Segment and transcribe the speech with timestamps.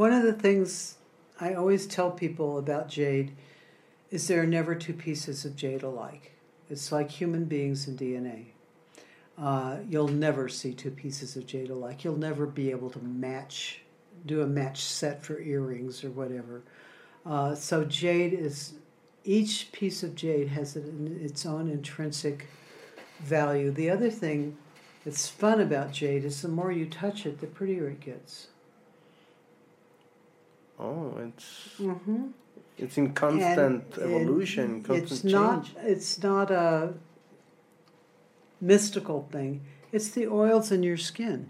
[0.00, 0.96] One of the things
[1.42, 3.36] I always tell people about jade
[4.10, 6.32] is there are never two pieces of jade alike.
[6.70, 8.46] It's like human beings and DNA.
[9.36, 12.02] Uh, you'll never see two pieces of jade alike.
[12.02, 13.82] You'll never be able to match,
[14.24, 16.62] do a match set for earrings or whatever.
[17.26, 18.72] Uh, so jade is,
[19.24, 22.48] each piece of jade has its own intrinsic
[23.18, 23.70] value.
[23.70, 24.56] The other thing
[25.04, 28.46] that's fun about jade is the more you touch it, the prettier it gets.
[30.80, 32.28] Oh, it's Mm-hmm.
[32.78, 35.32] it's in constant And evolution, it- constant it's change.
[35.32, 36.94] not it's not a
[38.60, 39.62] mystical thing
[39.92, 41.48] it's the oils in your skin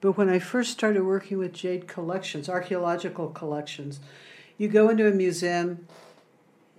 [0.00, 4.00] but when i first started working with jade collections archaeological collections
[4.58, 5.86] you go into a museum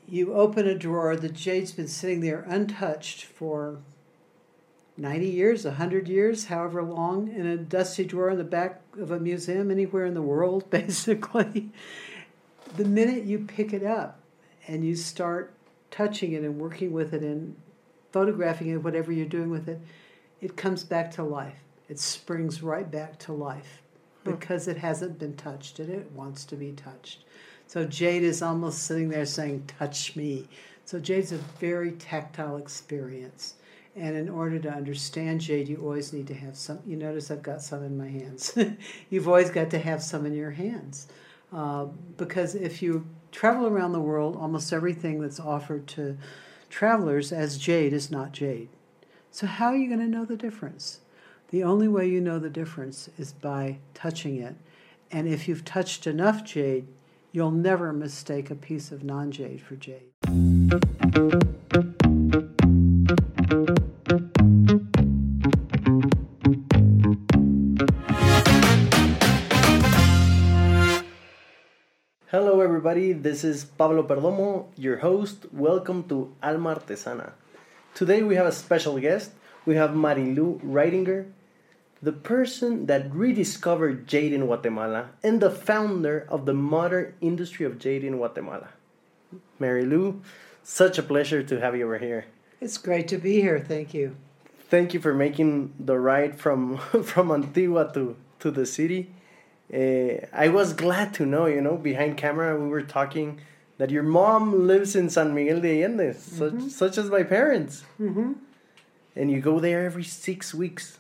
[0.07, 3.79] you open a drawer the jade's been sitting there untouched for
[4.97, 9.19] 90 years 100 years however long in a dusty drawer in the back of a
[9.19, 11.69] museum anywhere in the world basically
[12.75, 14.19] the minute you pick it up
[14.67, 15.53] and you start
[15.91, 17.55] touching it and working with it and
[18.11, 19.79] photographing it, whatever you're doing with it,
[20.41, 21.59] it comes back to life.
[21.89, 23.81] It springs right back to life
[24.23, 24.31] hmm.
[24.31, 27.23] because it hasn't been touched and it wants to be touched.
[27.67, 30.47] So Jade is almost sitting there saying, Touch me.
[30.85, 33.55] So Jade's a very tactile experience.
[33.97, 36.79] And in order to understand jade, you always need to have some.
[36.85, 38.55] You notice I've got some in my hands.
[39.09, 41.07] You've always got to have some in your hands.
[41.51, 41.85] Uh,
[42.17, 46.15] because if you travel around the world, almost everything that's offered to
[46.69, 48.69] travelers as jade is not jade.
[49.31, 50.99] So, how are you going to know the difference?
[51.49, 54.55] The only way you know the difference is by touching it.
[55.11, 56.87] And if you've touched enough jade,
[57.31, 60.11] you'll never mistake a piece of non jade for jade.
[72.97, 73.21] Everybody.
[73.29, 75.45] This is Pablo Perdomo, your host.
[75.53, 77.33] Welcome to Alma Artesana.
[77.93, 79.33] Today we have a special guest.
[79.67, 81.29] We have Marilu Ridinger,
[82.01, 87.77] the person that rediscovered jade in Guatemala and the founder of the modern industry of
[87.77, 88.69] jade in Guatemala.
[89.61, 90.19] Marilu,
[90.63, 92.25] such a pleasure to have you over here.
[92.59, 93.59] It's great to be here.
[93.59, 94.15] Thank you.
[94.71, 96.77] Thank you for making the ride from
[97.11, 99.11] from Antigua to to the city.
[99.73, 103.39] Uh, I was glad to know, you know, behind camera we were talking
[103.77, 108.33] that your mom lives in San Miguel de Allende, such such as my parents, Mm-hmm.
[109.15, 110.99] and you go there every six weeks.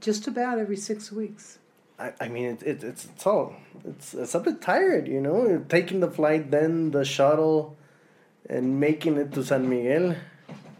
[0.00, 1.58] Just about every six weeks.
[1.98, 5.64] I, I mean, it, it, it's it's all it's it's a bit tired, you know,
[5.68, 7.76] taking the flight, then the shuttle,
[8.48, 10.16] and making it to San Miguel.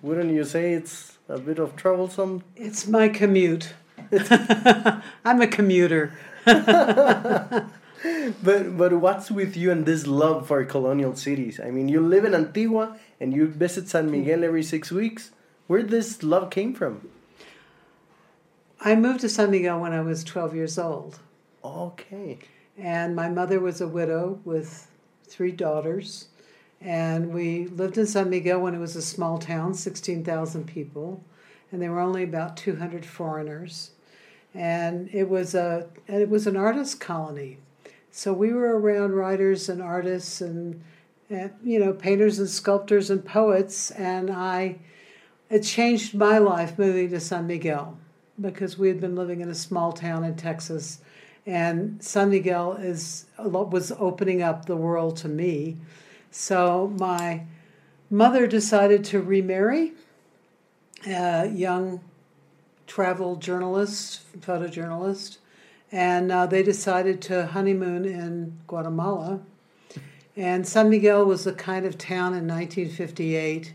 [0.02, 2.42] Wouldn't you say it's a bit of troublesome?
[2.56, 3.72] It's my commute.
[5.24, 6.12] I'm a commuter.
[8.42, 11.58] But but what's with you and this love for colonial cities?
[11.58, 15.30] I mean, you live in Antigua and you visit San Miguel every six weeks.
[15.66, 17.08] Where this love came from?
[18.80, 21.18] I moved to San Miguel when I was 12 years old.
[21.64, 22.38] Okay.
[22.76, 24.90] And my mother was a widow with
[25.26, 26.28] three daughters.
[26.82, 31.24] And we lived in San Miguel when it was a small town, 16,000 people.
[31.72, 33.92] And there were only about 200 foreigners.
[34.54, 37.58] And it was, a, it was an artist colony.
[38.10, 40.82] So we were around writers and artists and,
[41.28, 43.90] and, you know, painters and sculptors and poets.
[43.90, 44.78] And I,
[45.50, 47.98] it changed my life moving to San Miguel
[48.40, 51.00] because we had been living in a small town in Texas
[51.46, 55.76] and San Miguel is was opening up the world to me.
[56.30, 57.42] So my
[58.10, 59.92] mother decided to remarry
[61.06, 62.00] a young
[62.86, 65.38] travel journalist, photojournalist,
[65.92, 69.40] and uh, they decided to honeymoon in Guatemala.
[70.36, 73.72] And San Miguel was the kind of town in 1958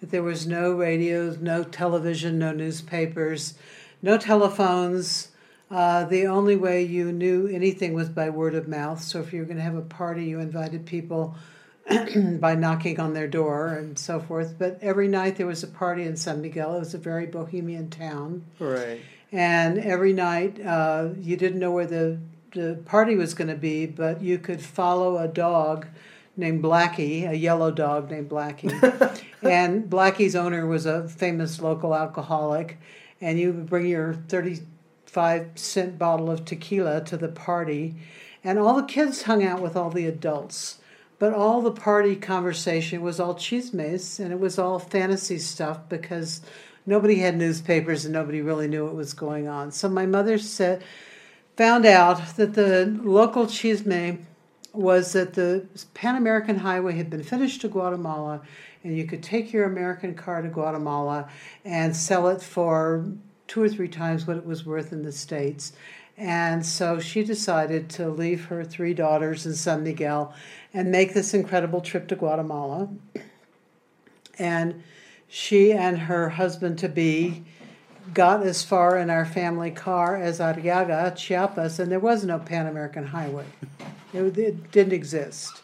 [0.00, 3.54] that there was no radio, no television, no newspapers,
[4.02, 5.28] no telephones.
[5.70, 9.00] Uh, the only way you knew anything was by word of mouth.
[9.00, 11.36] So if you were going to have a party, you invited people
[12.40, 14.54] by knocking on their door and so forth.
[14.58, 16.76] But every night there was a party in San Miguel.
[16.76, 18.44] It was a very bohemian town.
[18.58, 19.00] Right.
[19.32, 22.18] And every night uh, you didn't know where the,
[22.52, 25.86] the party was going to be, but you could follow a dog
[26.36, 28.72] named Blackie, a yellow dog named Blackie.
[29.42, 32.78] and Blackie's owner was a famous local alcoholic.
[33.20, 37.96] And you would bring your 35 cent bottle of tequila to the party.
[38.42, 40.79] And all the kids hung out with all the adults.
[41.20, 46.40] But all the party conversation was all chismes and it was all fantasy stuff because
[46.86, 49.70] nobody had newspapers and nobody really knew what was going on.
[49.70, 50.82] So my mother said,
[51.58, 54.24] found out that the local chisme
[54.72, 58.40] was that the Pan American Highway had been finished to Guatemala,
[58.82, 61.28] and you could take your American car to Guatemala
[61.66, 63.04] and sell it for
[63.46, 65.74] two or three times what it was worth in the States.
[66.20, 70.34] And so she decided to leave her three daughters in San Miguel
[70.74, 72.90] and make this incredible trip to Guatemala.
[74.38, 74.82] And
[75.28, 77.44] she and her husband to be
[78.12, 82.66] got as far in our family car as Arriaga, Chiapas, and there was no Pan
[82.66, 83.46] American Highway.
[84.12, 85.62] It, it didn't exist.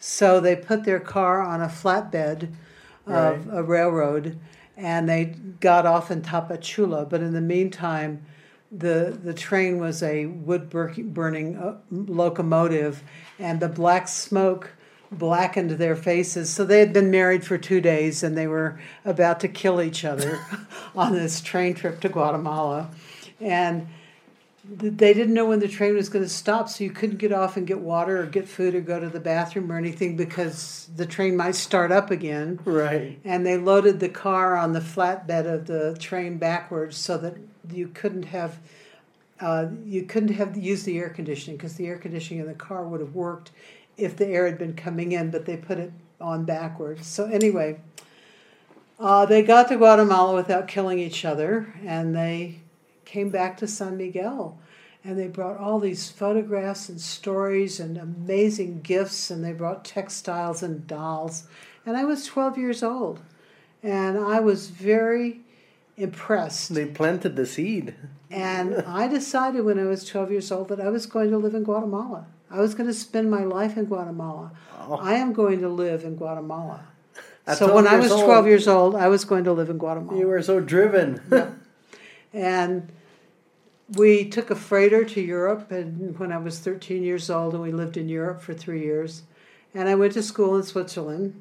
[0.00, 2.48] So they put their car on a flatbed
[3.06, 3.58] of Right.
[3.58, 4.36] a railroad
[4.76, 5.26] and they
[5.60, 7.08] got off in Tapachula.
[7.08, 8.24] But in the meantime,
[8.72, 13.02] the, the train was a wood burning uh, locomotive
[13.38, 14.72] and the black smoke
[15.10, 16.48] blackened their faces.
[16.48, 20.04] So they had been married for two days and they were about to kill each
[20.04, 20.40] other
[20.96, 22.90] on this train trip to Guatemala.
[23.40, 23.88] And
[24.64, 27.56] they didn't know when the train was going to stop, so you couldn't get off
[27.56, 31.04] and get water or get food or go to the bathroom or anything because the
[31.04, 32.60] train might start up again.
[32.64, 33.18] Right.
[33.24, 37.36] And they loaded the car on the flatbed of the train backwards so that
[37.70, 38.58] you couldn't have
[39.40, 42.84] uh, you couldn't have used the air conditioning because the air conditioning in the car
[42.84, 43.50] would have worked
[43.96, 47.06] if the air had been coming in, but they put it on backwards.
[47.06, 47.80] So anyway,
[49.00, 52.60] uh, they got to Guatemala without killing each other, and they
[53.04, 54.58] came back to San Miguel.
[55.04, 60.62] And they brought all these photographs and stories and amazing gifts, and they brought textiles
[60.62, 61.48] and dolls.
[61.84, 63.20] And I was 12 years old,
[63.82, 65.40] and I was very
[66.02, 66.74] impressed.
[66.74, 67.94] They planted the seed.
[68.30, 71.54] And I decided when I was 12 years old that I was going to live
[71.54, 72.26] in Guatemala.
[72.50, 74.52] I was going to spend my life in Guatemala.
[74.78, 74.96] Oh.
[74.96, 76.84] I am going to live in Guatemala.
[77.46, 79.78] At so when I was old, 12 years old, I was going to live in
[79.78, 80.18] Guatemala.
[80.18, 81.20] You were so driven.
[81.30, 81.50] yeah.
[82.32, 82.90] And
[83.96, 87.72] we took a freighter to Europe and when I was 13 years old and we
[87.72, 89.22] lived in Europe for 3 years.
[89.74, 91.34] And I went to school in Switzerland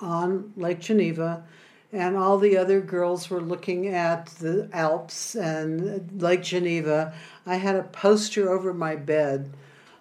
[0.00, 1.44] on Lake Geneva
[1.92, 7.12] and all the other girls were looking at the Alps and Lake Geneva.
[7.46, 9.52] I had a poster over my bed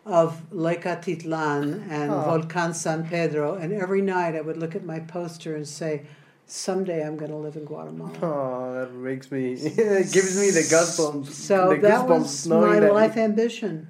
[0.06, 2.22] of Lake Atitlan and Oh.
[2.22, 6.04] Volcan San Pedro and every night I would look at my poster and say
[6.48, 8.14] someday I'm going to live in Guatemala.
[8.24, 9.54] Oh, that makes me.
[9.54, 11.28] it gives me the goosebumps.
[11.32, 13.88] So the that goosebumps was my that- life ambition.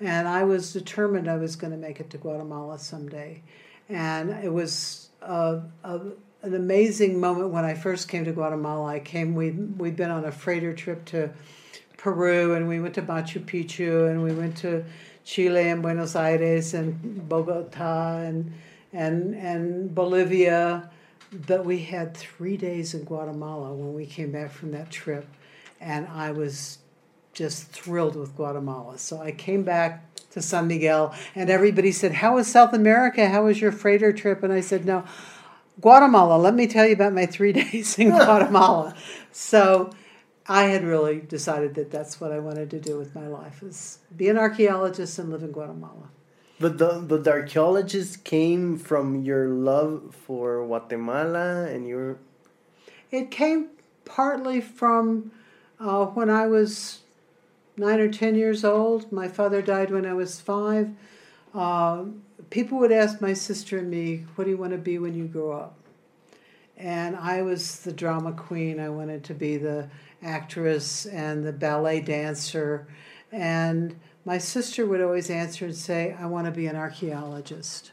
[0.00, 3.42] And I was determined I was going to make it to Guatemala someday.
[3.88, 6.00] And it was a, a,
[6.42, 8.86] an amazing moment when I first came to Guatemala.
[8.86, 11.30] I came, we, we'd been on a freighter trip to
[11.96, 14.84] Peru and we went to Machu Picchu and we went to
[15.24, 18.52] Chile and Buenos Aires and Bogota and,
[18.92, 20.90] and, and Bolivia.
[21.46, 25.26] But we had three days in Guatemala when we came back from that trip.
[25.80, 26.78] And I was
[27.34, 28.98] just thrilled with Guatemala.
[28.98, 33.28] So I came back to San Miguel, and everybody said, How was South America?
[33.28, 34.42] How was your freighter trip?
[34.42, 35.04] And I said, No,
[35.80, 38.94] Guatemala, let me tell you about my three days in Guatemala.
[39.32, 39.90] so
[40.48, 43.98] I had really decided that that's what I wanted to do with my life is
[44.16, 46.10] be an archaeologist and live in Guatemala.
[46.58, 52.18] But the but the archaeologists came from your love for Guatemala and your
[53.10, 53.68] It came
[54.04, 55.30] partly from
[55.78, 57.00] uh, when I was
[57.76, 59.12] nine or ten years old.
[59.12, 60.90] My father died when I was five.
[61.54, 62.04] Uh,
[62.50, 65.24] people would ask my sister and me, What do you want to be when you
[65.24, 65.76] grow up?
[66.76, 68.78] And I was the drama queen.
[68.78, 69.88] I wanted to be the
[70.22, 72.86] actress and the ballet dancer.
[73.32, 77.92] And my sister would always answer and say, I want to be an archaeologist.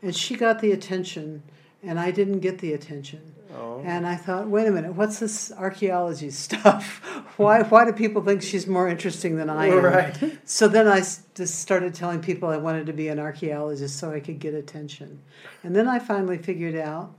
[0.00, 1.42] And she got the attention,
[1.84, 3.34] and I didn't get the attention.
[3.56, 7.00] oh And I thought, wait a minute, what's this archaeology stuff?
[7.36, 9.84] why, why do people think she's more interesting than I am?
[9.84, 10.38] Right.
[10.44, 11.00] So then I
[11.34, 15.20] just started telling people I wanted to be an archaeologist so I could get attention.
[15.62, 17.14] And then I finally figured out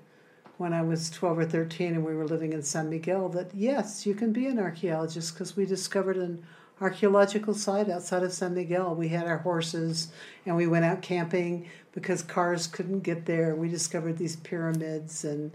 [0.58, 4.06] when I was 12 or 13 and we were living in San Miguel that yes,
[4.06, 6.46] you can be an archaeologist because we discovered an
[6.82, 8.96] archaeological site outside of San Miguel.
[8.96, 10.12] We had our horses
[10.46, 13.56] and we went out camping because cars couldn't get there.
[13.56, 15.52] We discovered these pyramids and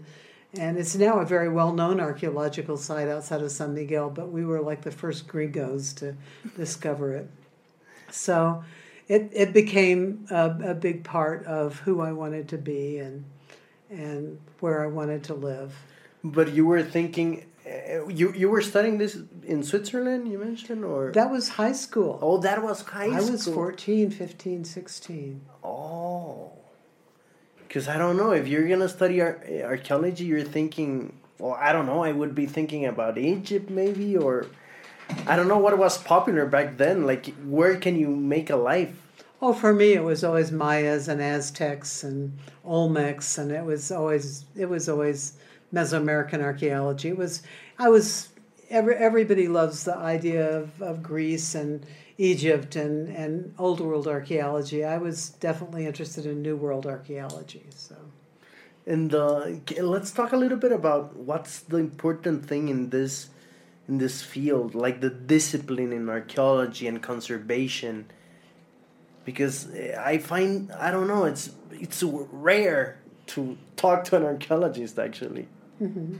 [0.59, 4.59] and it's now a very well-known archaeological site outside of San Miguel, but we were
[4.59, 6.13] like the first gringos to
[6.57, 7.29] discover it.
[8.09, 8.61] So
[9.07, 13.23] it, it became a, a big part of who I wanted to be and
[13.89, 15.73] and where I wanted to live.
[16.23, 19.17] But you were thinking, uh, you you were studying this
[19.51, 20.31] in Switzerland.
[20.31, 22.17] You mentioned, or That was high school.
[22.21, 23.27] oh, that was high I school.
[23.27, 25.41] I was 14, 15, 16.
[25.63, 26.51] Oh,
[27.67, 31.17] because I don't know if you're gonna study ar- archaeology, you're thinking.
[31.39, 32.03] Well, I don't know.
[32.03, 34.47] I would be thinking about Egypt maybe, or
[35.27, 37.05] I don't know what was popular back then.
[37.05, 38.95] Like, where can you make a life?
[39.41, 44.45] Oh, for me, it was always Mayas and Aztecs and Olmecs, and it was always
[44.55, 45.33] it was always
[45.73, 47.09] Mesoamerican archaeology.
[47.09, 47.41] It was
[47.79, 48.29] I was
[48.71, 51.85] every, everybody loves the idea of, of Greece and
[52.17, 54.83] Egypt and, and old world archaeology.
[54.83, 57.65] I was definitely interested in new world archaeology.
[57.75, 57.95] So.
[58.85, 59.47] And uh,
[59.79, 63.29] let's talk a little bit about what's the important thing in this
[63.87, 68.05] in this field, like the discipline in archaeology and conservation.
[69.25, 75.47] Because I find I don't know, it's it's rare to talk to an archaeologist actually.
[75.81, 76.17] Mm-hmm.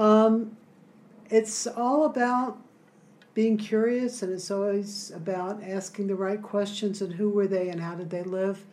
[0.00, 0.56] Um,
[1.32, 2.58] it's all about
[3.34, 7.80] being curious, and it's always about asking the right questions and who were they and
[7.80, 8.64] how did they live,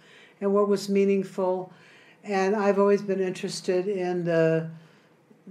[0.42, 1.72] and what was meaningful.
[2.24, 4.70] And I've always been interested in the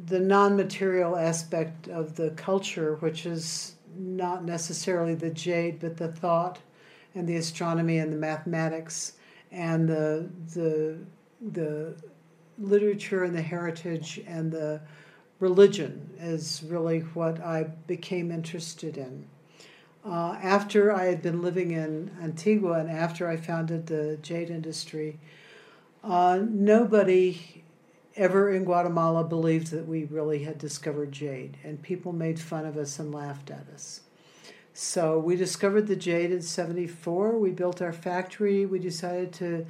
[0.06, 6.60] the non-material aspect of the culture, which is not necessarily the jade, but the thought
[7.14, 9.14] and the astronomy and the mathematics
[9.50, 10.98] and the the
[11.52, 11.94] the
[12.58, 14.80] literature and the heritage and the
[15.40, 19.26] religion is really what I became interested in.
[20.04, 25.18] Uh, after I had been living in Antigua and after I founded the jade industry,
[26.02, 27.62] uh, nobody
[28.16, 32.76] ever in Guatemala believed that we really had discovered jade, and people made fun of
[32.76, 34.00] us and laughed at us.
[34.74, 37.38] So we discovered the jade in 74.
[37.38, 38.64] We built our factory.
[38.64, 39.66] We decided to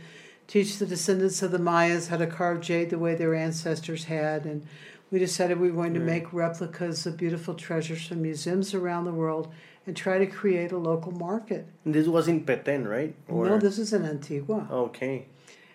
[0.46, 4.44] teach the descendants of the Mayas how to carve jade the way their ancestors had.
[4.44, 4.66] And
[5.10, 9.12] we decided we were going to make replicas of beautiful treasures from museums around the
[9.12, 9.52] world
[9.86, 11.66] and try to create a local market.
[11.84, 13.14] And this was in Petén, right?
[13.26, 13.46] Or...
[13.46, 14.68] No, this is in Antigua.
[14.70, 15.26] Okay.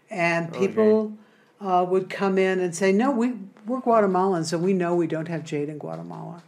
[0.09, 1.17] And people
[1.59, 1.71] okay.
[1.71, 3.33] uh, would come in and say, "No, we
[3.65, 6.43] we're Guatemalans, and we know we don't have jade in Guatemala."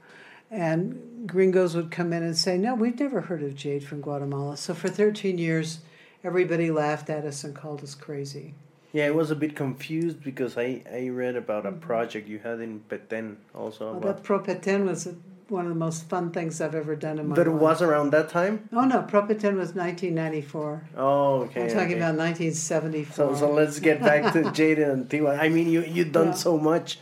[0.52, 4.58] And gringos would come in and say, "No, we've never heard of jade from Guatemala."
[4.58, 5.80] So for 13 years,
[6.24, 8.54] everybody laughed at us and called us crazy.
[8.96, 12.62] Yeah, I was a bit confused because I, I read about a project you had
[12.62, 13.92] in Petén also.
[13.92, 15.10] Well, that Pro Petén was
[15.50, 17.56] one of the most fun things I've ever done in my But life.
[17.58, 18.70] it was around that time?
[18.72, 20.88] Oh, no, Pro Petén was 1994.
[20.96, 21.64] Oh, okay.
[21.64, 21.94] I'm talking okay.
[21.96, 23.14] about 1974.
[23.14, 25.36] So, so let's get back to Jade and Antigua.
[25.36, 26.34] I mean, you, you've done yeah.
[26.34, 26.98] so much,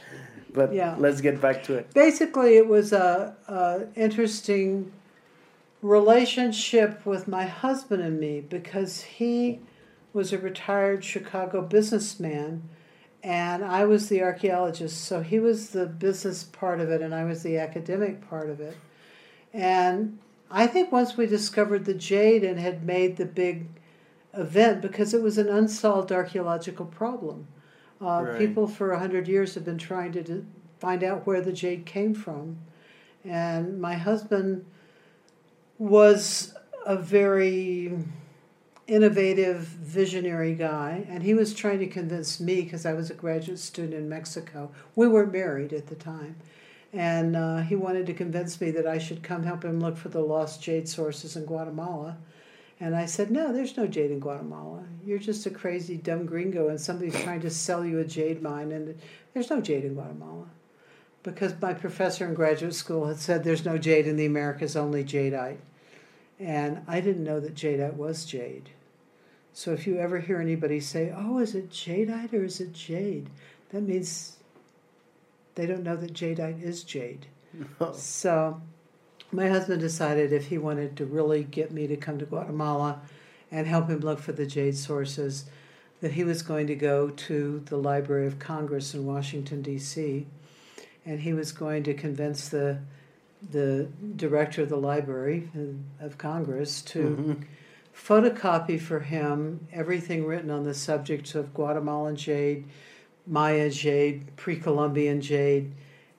[0.51, 0.95] but yeah.
[0.97, 1.93] let's get back to it.
[1.93, 4.91] Basically, it was a, a interesting
[5.83, 9.59] relationship with my husband and me because he
[10.13, 12.69] was a retired Chicago businessman,
[13.23, 15.03] and I was the archaeologist.
[15.03, 18.59] So he was the business part of it, and I was the academic part of
[18.59, 18.77] it.
[19.51, 20.19] And
[20.51, 23.67] I think once we discovered the jade and had made the big
[24.33, 27.47] event, because it was an unsolved archaeological problem.
[28.01, 28.37] Uh, right.
[28.37, 30.45] People for a hundred years have been trying to
[30.79, 32.57] find out where the jade came from,
[33.23, 34.65] and my husband
[35.77, 36.53] was
[36.85, 37.97] a very
[38.87, 43.59] innovative, visionary guy, and he was trying to convince me because I was a graduate
[43.59, 44.71] student in Mexico.
[44.95, 46.35] We were married at the time,
[46.91, 50.09] and uh, he wanted to convince me that I should come help him look for
[50.09, 52.17] the lost jade sources in Guatemala.
[52.79, 54.83] And I said, No, there's no jade in Guatemala.
[55.05, 58.73] You're just a crazy, dumb gringo, and somebody's trying to sell you a jade mine,
[58.73, 58.99] and
[59.33, 60.47] there's no jade in Guatemala.
[61.21, 65.05] Because my professor in graduate school had said there's no jade in the Americas, only
[65.05, 65.59] jadeite.
[66.43, 68.69] And I didn't know that jadeite was jade.
[69.53, 73.29] So if you ever hear anybody say, oh, is it jadeite or is it jade?
[73.69, 74.35] That means
[75.55, 77.27] they don't know that jadeite is jade.
[77.79, 77.93] Oh.
[77.93, 78.61] So
[79.31, 82.99] my husband decided if he wanted to really get me to come to Guatemala
[83.49, 85.45] and help him look for the jade sources,
[86.01, 90.27] that he was going to go to the Library of Congress in Washington, D.C.,
[91.05, 92.79] and he was going to convince the
[93.51, 95.49] the director of the Library
[95.99, 97.33] of Congress to mm-hmm.
[97.95, 102.65] photocopy for him everything written on the subject of Guatemalan jade,
[103.27, 105.71] Maya jade, pre Columbian jade.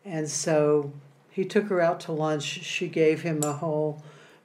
[0.04, 0.92] And so
[1.30, 2.44] he took her out to lunch.
[2.44, 4.02] She gave him a whole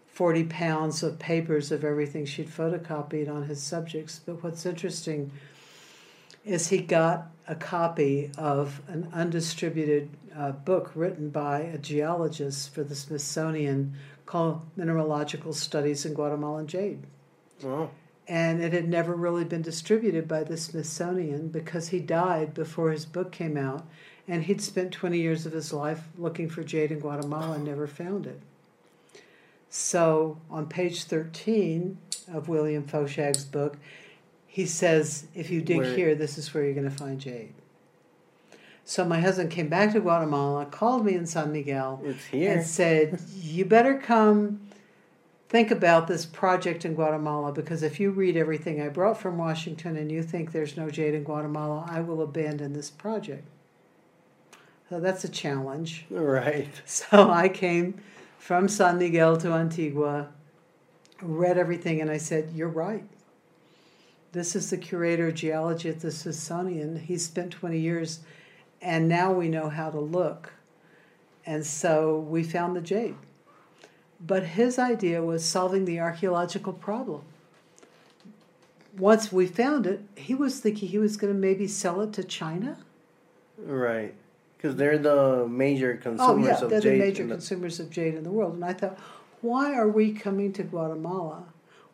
[0.08, 4.20] 40 pounds of papers of everything she'd photocopied on his subjects.
[4.26, 5.32] But what's interesting
[6.44, 10.10] is he got a copy of an undistributed
[10.40, 13.94] uh, book written by a geologist for the Smithsonian
[14.26, 17.06] called Mineralogical Studies in Guatemalan Jade.
[17.62, 17.90] Wow.
[18.26, 23.06] And it had never really been distributed by the Smithsonian because he died before his
[23.06, 23.86] book came out.
[24.28, 27.88] And he'd spent 20 years of his life looking for jade in Guatemala and never
[27.88, 28.40] found it.
[29.70, 31.98] So on page 13
[32.32, 33.78] of William Foshag's book,
[34.48, 35.96] he says, if you dig where?
[35.96, 37.54] here, this is where you're going to find jade.
[38.90, 42.02] So my husband came back to Guatemala, called me in San Miguel,
[42.34, 44.62] and said, You better come
[45.48, 49.96] think about this project in Guatemala because if you read everything I brought from Washington
[49.96, 53.48] and you think there's no jade in Guatemala, I will abandon this project.
[54.90, 56.08] So that's a challenge.
[56.10, 56.70] Right.
[56.88, 58.02] So I came
[58.40, 60.30] from San Miguel to Antigua,
[61.22, 63.04] read everything, and I said, You're right.
[64.32, 66.98] This is the curator of geology at the Smithsonian.
[66.98, 68.22] He spent 20 years,
[68.82, 70.54] and now we know how to look.
[71.46, 73.16] And so we found the jade.
[74.26, 77.22] But his idea was solving the archaeological problem.
[78.98, 82.24] Once we found it, he was thinking he was going to maybe sell it to
[82.24, 82.78] China.
[83.58, 84.14] Right.
[84.58, 86.94] Because they're the major consumers Oh yeah, of they're jade.
[87.02, 88.56] the major the- consumers of jade in the world.
[88.56, 88.98] And I thought,
[89.42, 91.46] why are we coming to Guatemala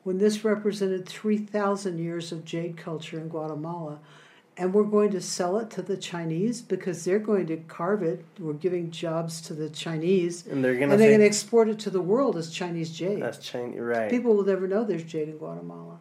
[0.04, 4.00] when this represented three thousand years of jade culture in Guatemala,
[4.58, 8.24] and we're going to sell it to the Chinese because they're going to carve it.
[8.40, 11.80] We're giving jobs to the Chinese, and they're gonna and they're going to export it
[11.80, 13.22] to the world as Chinese jade.
[13.22, 13.80] that's Chinese.
[13.80, 14.10] Right.
[14.10, 16.00] People will never know there's jade in Guatemala.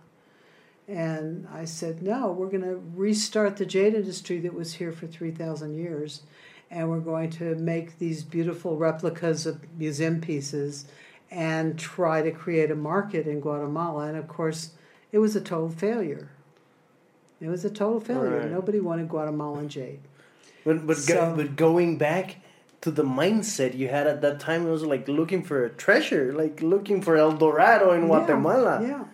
[0.87, 5.06] And I said, no, we're going to restart the jade industry that was here for
[5.06, 6.23] 3,000 years.
[6.70, 10.87] And we're going to make these beautiful replicas of museum pieces
[11.30, 14.08] and try to create a market in Guatemala.
[14.08, 14.70] And of course,
[15.11, 16.28] it was a total failure.
[17.44, 18.38] It was a total failure.
[18.38, 18.50] Right.
[18.50, 20.00] Nobody wanted Guatemalan jade.
[20.64, 22.36] But but, So- go, but going back
[22.80, 26.32] to the mindset you had at that time, it was like looking for a treasure,
[26.32, 28.80] like looking for El Dorado in Guatemala.
[28.80, 28.88] Yeah.
[28.88, 29.04] yeah.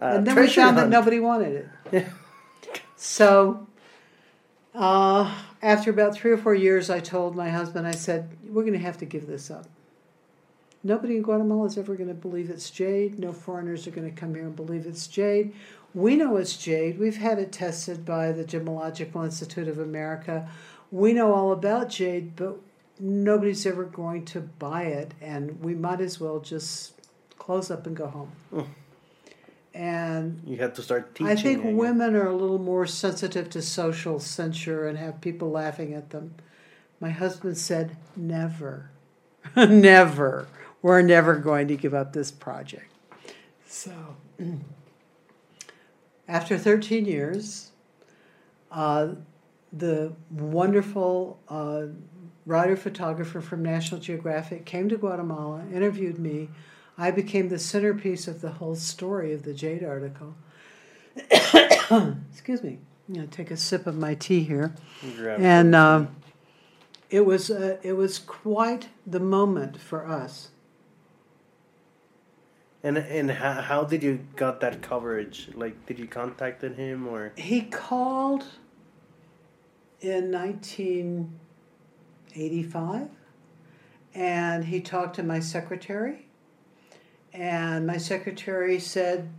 [0.00, 1.68] Uh, and then we found that nobody wanted it.
[1.92, 2.08] Yeah.
[2.96, 3.66] So,
[4.74, 5.30] uh,
[5.62, 8.78] after about three or four years, I told my husband, I said, we're going to
[8.78, 9.66] have to give this up.
[10.82, 13.18] Nobody in Guatemala is ever going to believe it's jade.
[13.18, 15.54] No foreigners are going to come here and believe it's jade.
[15.94, 16.98] We know it's jade.
[16.98, 20.48] We've had it tested by the Gemological Institute of America.
[20.90, 22.56] We know all about jade, but
[22.98, 26.94] nobody's ever going to buy it, and we might as well just
[27.38, 28.32] close up and go home.
[28.52, 28.66] Mm.
[29.74, 31.26] And You had to start teaching.
[31.26, 31.76] I think again.
[31.76, 36.34] women are a little more sensitive to social censure and have people laughing at them.
[37.00, 38.90] My husband said, Never,
[39.56, 40.46] never.
[40.80, 42.92] We're never going to give up this project.
[43.66, 43.92] So,
[46.28, 47.70] after 13 years,
[48.70, 49.08] uh,
[49.72, 51.86] the wonderful uh,
[52.46, 56.48] writer photographer from National Geographic came to Guatemala, interviewed me.
[56.96, 60.34] I became the centerpiece of the whole story of the Jade article.
[61.16, 62.78] Excuse me.
[63.08, 64.74] I'm going to take a sip of my tea here.
[65.38, 66.16] And um,
[67.10, 70.48] it was uh, it was quite the moment for us.
[72.84, 75.48] And and how, how did you got that coverage?
[75.54, 77.32] Like, did you contacted him or?
[77.36, 78.44] He called
[80.00, 83.08] in 1985
[84.14, 86.26] and he talked to my secretary.
[87.32, 89.30] And my secretary said,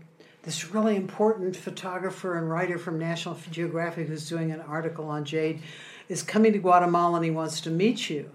[0.42, 5.62] This really important photographer and writer from National Geographic who's doing an article on jade
[6.10, 8.32] is coming to Guatemala and he wants to meet you.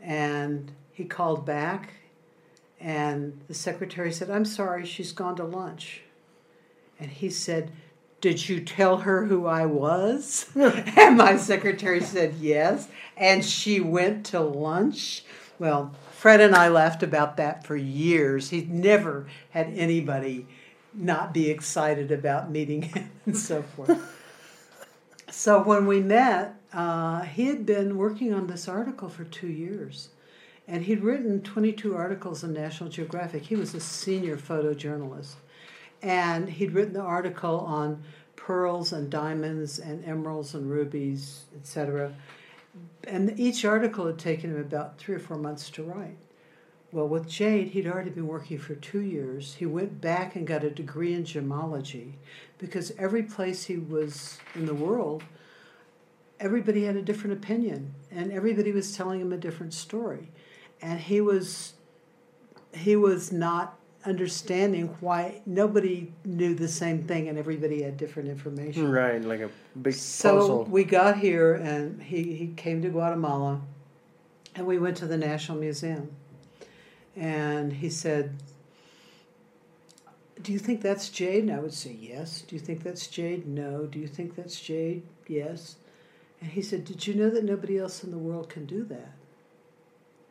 [0.00, 1.94] And he called back
[2.82, 6.02] and the secretary said, I'm sorry, she's gone to lunch.
[6.98, 7.70] And he said,
[8.20, 10.46] Did you tell her who I was?
[10.56, 12.88] and my secretary said, Yes.
[13.16, 15.24] And she went to lunch.
[15.60, 18.50] Well, Fred and I laughed about that for years.
[18.50, 20.48] He'd never had anybody
[20.92, 23.96] not be excited about meeting him and so forth.
[25.30, 30.08] so when we met, uh, he had been working on this article for two years.
[30.68, 33.42] And he'd written 22 articles in National Geographic.
[33.42, 35.34] He was a senior photojournalist.
[36.02, 38.02] And he'd written the article on
[38.36, 42.12] pearls and diamonds and emeralds and rubies, etc.
[43.04, 46.16] And each article had taken him about three or four months to write.
[46.92, 49.54] Well, with Jade, he'd already been working for two years.
[49.54, 52.12] He went back and got a degree in gemology
[52.58, 55.22] because every place he was in the world,
[56.38, 60.28] everybody had a different opinion and everybody was telling him a different story.
[60.82, 61.74] And he was
[62.74, 68.90] he was not understanding why nobody knew the same thing and everybody had different information.
[68.90, 70.64] Right, like a big So puzzle.
[70.64, 73.60] we got here and he, he came to Guatemala
[74.56, 76.10] and we went to the National Museum.
[77.14, 78.34] And he said,
[80.42, 81.44] Do you think that's jade?
[81.44, 82.40] And I would say, Yes.
[82.42, 83.46] Do you think that's jade?
[83.46, 83.86] No.
[83.86, 85.02] Do you think that's jade?
[85.28, 85.76] Yes.
[86.40, 89.12] And he said, Did you know that nobody else in the world can do that?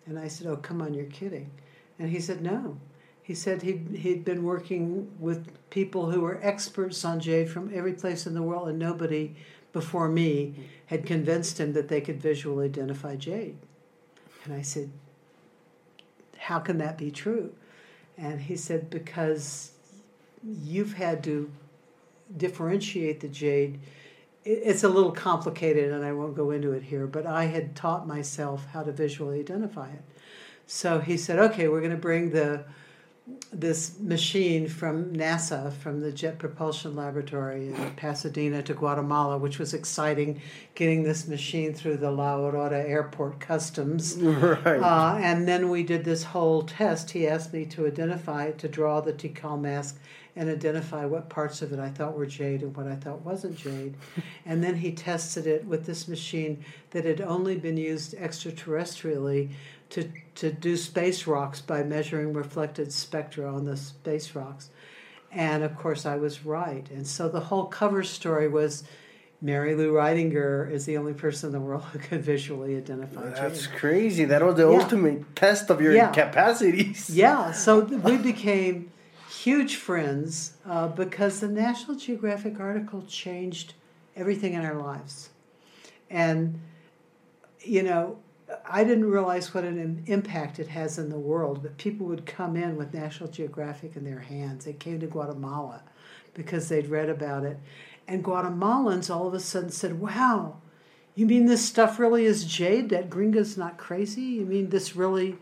[0.06, 1.52] And I said, Oh, come on, you're kidding.
[2.00, 2.78] And he said, No.
[3.24, 7.94] He said he'd, he'd been working with people who were experts on jade from every
[7.94, 9.36] place in the world, and nobody
[9.74, 10.56] before me
[10.88, 13.58] had convinced him that they could visually identify jade.
[14.44, 14.90] And I said,
[16.38, 17.54] How can that be true?
[18.18, 19.72] And he said, Because
[20.44, 21.50] you've had to
[22.36, 23.80] differentiate the jade.
[24.44, 28.08] It's a little complicated, and I won't go into it here, but I had taught
[28.08, 30.02] myself how to visually identify it.
[30.66, 32.66] So he said, Okay, we're going to bring the
[33.52, 39.74] this machine from NASA, from the Jet Propulsion Laboratory in Pasadena to Guatemala, which was
[39.74, 40.42] exciting,
[40.76, 44.18] getting this machine through the La Aurora Airport Customs.
[44.42, 44.82] Right.
[44.82, 47.12] Uh, and then we did this whole test.
[47.12, 50.00] He asked me to identify, to draw the Tikal mask
[50.36, 53.58] and identify what parts of it I thought were jade and what I thought wasn't
[53.58, 53.96] jade.
[54.46, 59.50] and then he tested it with this machine that had only been used extraterrestrially
[59.92, 64.70] to, to do space rocks by measuring reflected spectra on the space rocks.
[65.32, 66.90] And of course, I was right.
[66.90, 68.84] And so the whole cover story was
[69.42, 73.66] Mary Lou Ridinger is the only person in the world who could visually identify That's
[73.68, 73.76] jade.
[73.76, 74.26] crazy.
[74.26, 74.80] That was the Yeah.
[74.82, 76.12] ultimate test of your Yeah.
[76.12, 77.10] capacities.
[77.14, 78.92] Yeah, so we became
[79.30, 83.74] huge friends uh, because the National Geographic article changed
[84.16, 85.30] everything in our lives.
[86.10, 86.60] And,
[87.62, 88.18] you know,
[88.66, 92.56] I didn't realize what an impact it has in the world, but people would come
[92.56, 94.66] in with National Geographic in their hands.
[94.66, 95.84] They came to Guatemala
[96.34, 97.58] because they'd read about it.
[98.08, 100.58] And Guatemalans all of a sudden said, Wow,
[101.16, 102.90] you mean this stuff really is jade?
[102.90, 104.22] That gringa's not crazy?
[104.22, 105.38] You mean this really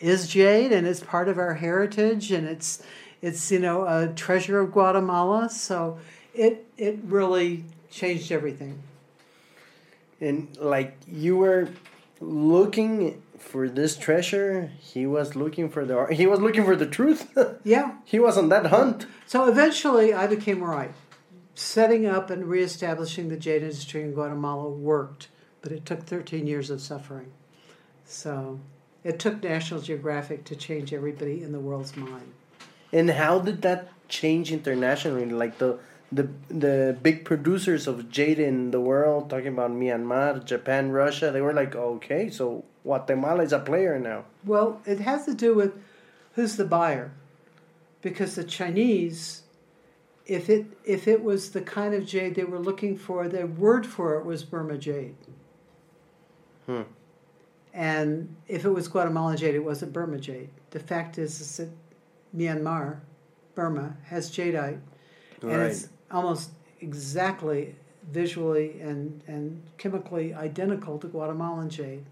[0.00, 2.82] is jade and it's part of our heritage and it's
[3.20, 5.50] it's you know a treasure of Guatemala.
[5.50, 5.98] So
[6.34, 8.80] it it really changed everything.
[10.20, 11.68] And like you were
[12.20, 17.36] looking for this treasure, he was looking for the he was looking for the truth.
[17.64, 17.96] Yeah.
[18.04, 19.06] he was on that hunt.
[19.26, 20.92] So eventually I became right.
[21.54, 25.28] Setting up and reestablishing the jade industry in Guatemala worked,
[25.60, 27.32] but it took 13 years of suffering.
[28.04, 28.60] So
[29.04, 32.32] it took National Geographic to change everybody in the world's mind.
[32.92, 35.26] And how did that change internationally?
[35.26, 35.78] Like the
[36.10, 41.40] the the big producers of jade in the world, talking about Myanmar, Japan, Russia, they
[41.40, 44.24] were like, okay, so Guatemala is a player now.
[44.44, 45.72] Well, it has to do with
[46.34, 47.12] who's the buyer.
[48.00, 49.42] Because the Chinese,
[50.24, 53.86] if it if it was the kind of jade they were looking for, the word
[53.86, 55.16] for it was Burma jade.
[56.66, 56.82] Hmm.
[57.74, 60.48] And if it was Guatemalan jade, it wasn't Burma jade.
[60.70, 61.70] The fact is, is that
[62.36, 63.00] Myanmar,
[63.54, 64.80] Burma, has jadeite,
[65.42, 65.70] and Right.
[65.70, 67.74] it's almost exactly
[68.10, 72.04] visually and, and chemically identical to Guatemalan jade.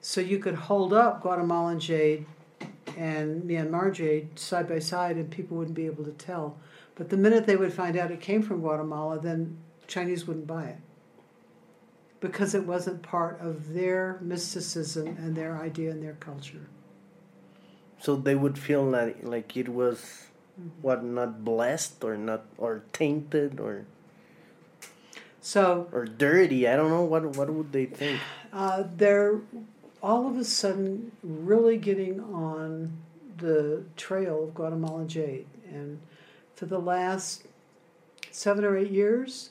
[0.00, 2.26] So you could hold up Guatemalan jade
[2.96, 6.56] and Myanmar jade side by side, and people wouldn't be able to tell.
[6.94, 10.64] But the minute they would find out it came from Guatemala, then Chinese wouldn't buy
[10.64, 10.78] it
[12.20, 16.66] because it wasn't part of their mysticism and their idea and their culture.
[17.98, 20.29] So they would feel like like it was
[20.82, 23.84] what not blessed or not or tainted or
[25.40, 26.68] So or dirty.
[26.68, 28.20] I don't know what what would they think.
[28.52, 29.40] uh, they're
[30.02, 32.92] all of a sudden really getting on
[33.38, 35.46] the trail of Guatemalan jade.
[35.72, 36.00] And
[36.54, 37.44] for the last
[38.30, 39.50] seven or eight years,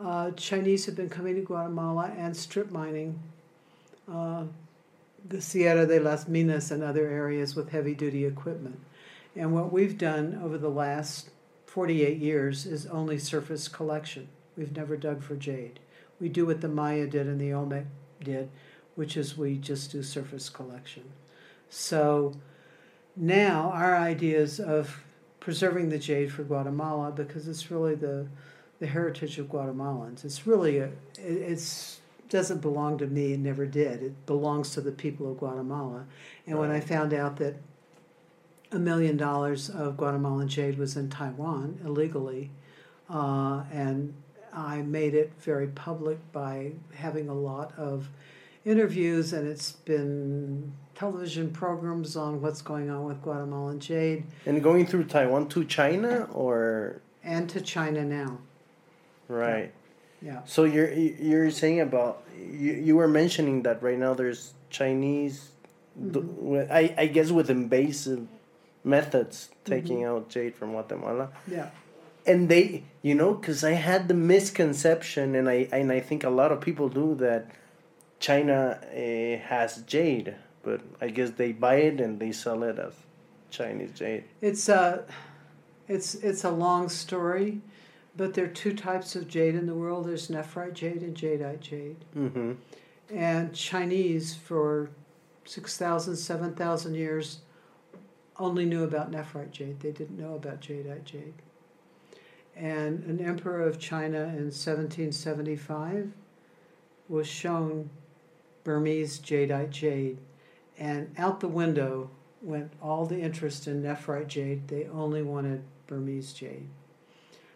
[0.00, 3.18] uh, Chinese have been coming to Guatemala and strip mining
[4.10, 4.44] uh,
[5.28, 8.78] the Sierra de las Minas and other areas with heavy duty equipment.
[9.36, 11.30] And what we've done over the last
[11.66, 14.28] 48 years is only surface collection.
[14.56, 15.78] We've never dug for jade.
[16.18, 17.84] We do what the Maya did and the Olmec
[18.24, 18.48] did,
[18.94, 21.04] which is we just do surface collection.
[21.68, 22.34] So
[23.14, 25.04] now our ideas of
[25.40, 28.26] preserving the jade for Guatemala because it's really the
[28.78, 30.22] the heritage of Guatemalans.
[30.22, 30.86] It's really a
[31.18, 33.32] it- it's doesn't belong to me.
[33.32, 34.02] It never did.
[34.02, 36.06] It belongs to the people of Guatemala.
[36.46, 37.54] And when I found out that
[38.72, 42.50] a million dollars of Guatemalan jade was in Taiwan illegally,
[43.08, 44.14] uh, and
[44.52, 48.08] I made it very public by having a lot of
[48.64, 54.86] interviews, and it's been television programs on what's going on with Guatemalan jade And going
[54.86, 58.38] through Taiwan to China or and to China now.
[59.28, 59.72] right.
[60.22, 60.40] Yeah.
[60.46, 65.50] So you're you're saying about you, you were mentioning that right now there's Chinese,
[66.12, 68.26] th- with- I I guess with invasive
[68.86, 71.70] methods taking out jade from Guatemala, Yeah.
[72.24, 76.30] and they you know because I had the misconception and I and I think a
[76.30, 77.50] lot of people do that
[78.20, 82.94] China uh, has jade, but I guess they buy it and they sell it as
[83.50, 84.24] Chinese jade?
[84.40, 85.04] It's a,
[85.88, 87.60] it's it's a long story,
[88.16, 90.06] but there are two types of jade in the world.
[90.06, 91.96] There's nephrite jade and jadeite jade.
[92.16, 92.52] Mm-hmm.
[93.14, 94.90] And Chinese for
[95.44, 97.38] 6,000, 7,000 years
[98.38, 99.80] only knew about nephrite jade.
[99.80, 101.34] They didn't know about jadeite jade.
[102.54, 106.12] And an emperor of China in 1775
[107.08, 107.90] was shown
[108.64, 110.18] Burmese jadeite jade,
[110.78, 112.10] and out the window
[112.42, 114.68] went all the interest in nephrite jade.
[114.68, 116.68] They only wanted Burmese jade.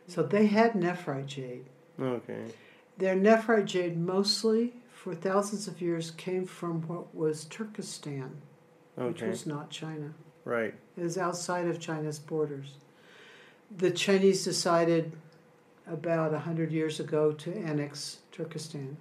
[0.07, 1.67] So they had nephrite jade.
[2.01, 2.45] Okay.
[2.99, 8.43] Their nephrite jade mostly, for thousands of years, came from what was Turkestan,
[8.97, 10.15] which was not China.
[10.45, 10.75] Right.
[10.97, 12.75] It was outside of China's borders.
[13.77, 15.13] The Chinese decided
[15.87, 18.97] about 100 years ago to annex Turkestan.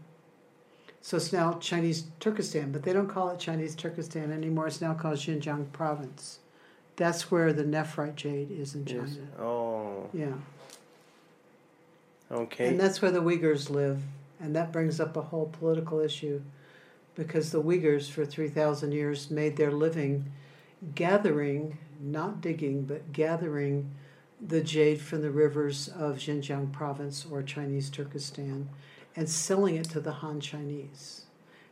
[1.02, 4.68] So it's now Chinese Turkestan, but they don't call it Chinese Turkestan anymore.
[4.68, 6.40] It's now called Xinjiang province.
[6.98, 9.06] That's where the nephrite jade is in China.
[9.08, 9.18] Yes.
[9.40, 10.10] Oh.
[10.14, 10.34] Yeah.
[12.32, 12.68] Okay.
[12.68, 14.02] And that's where the Uyghurs live.
[14.42, 16.42] And that brings up a whole political issue
[17.16, 20.32] because the Uyghurs, for 3,000 years, made their living
[20.96, 23.92] gathering, not digging, but gathering
[24.42, 28.70] the jade from the rivers of Xinjiang province or Chinese Turkestan
[29.16, 31.24] and selling it to the Han Chinese.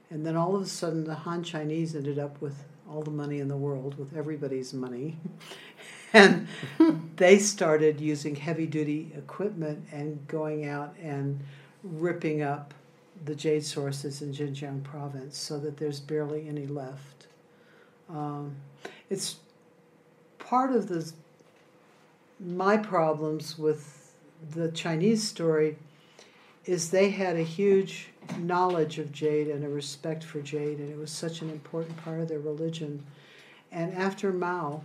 [0.10, 3.40] And then all of a sudden, the Han Chinese ended up with all the money
[3.40, 5.18] in the world, with everybody's money.
[6.14, 6.48] and
[7.18, 11.40] they started using heavy duty equipment and going out and
[11.84, 12.74] ripping up
[13.26, 17.28] the jade sources in Xinjiang province so that there's barely any left.
[18.10, 18.56] Um,
[19.10, 19.38] it's
[20.40, 21.12] part of the
[22.40, 24.14] my problems with
[24.52, 25.76] the Chinese story
[26.66, 30.98] is they had a huge knowledge of jade and a respect for jade, and it
[30.98, 33.04] was such an important part of their religion.
[33.72, 34.84] And after Mao,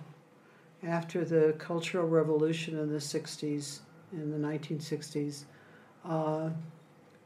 [0.83, 3.81] after the Cultural Revolution in the 60s,
[4.13, 5.45] in the 1960s,
[6.05, 6.51] uh,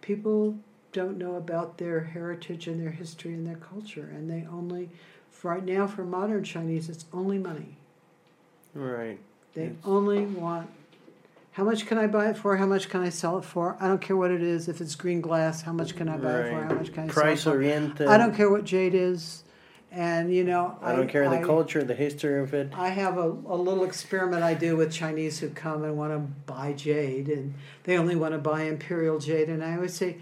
[0.00, 0.56] people
[0.92, 4.88] don't know about their heritage and their history and their culture, and they only,
[5.46, 7.76] right now, for modern Chinese, it's only money.
[8.74, 9.18] Right.
[9.54, 9.72] They Yes.
[9.84, 10.68] only want
[11.52, 12.56] how much can I buy it for?
[12.58, 13.78] How much can I sell it for?
[13.80, 14.68] I don't care what it is.
[14.68, 16.62] If it's green glass, how much can I buy it for?
[16.64, 18.06] How much can I Price sell it oriented.
[18.06, 18.10] for?
[18.12, 19.42] I don't care what jade is.
[19.90, 22.72] And you know, I don't care the culture, the history of it.
[22.74, 26.18] I have a, a little experiment I do with Chinese who come and want to
[26.18, 27.54] buy jade, and
[27.84, 29.48] they only want to buy imperial jade.
[29.48, 30.18] And I always say,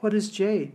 [0.00, 0.72] What is jade?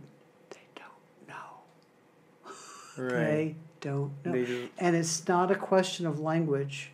[2.98, 3.18] They don't know.
[3.18, 3.56] Right.
[3.80, 4.32] They don't know.
[4.32, 6.90] They just, And it's not a question of language.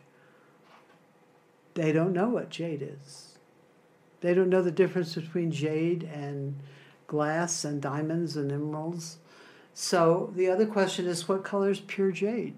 [1.75, 3.39] They don't know what jade is.
[4.21, 6.57] They don't know the difference between jade and
[7.07, 9.19] glass and diamonds and emeralds.
[9.75, 12.55] So the other question is what color is pure jade?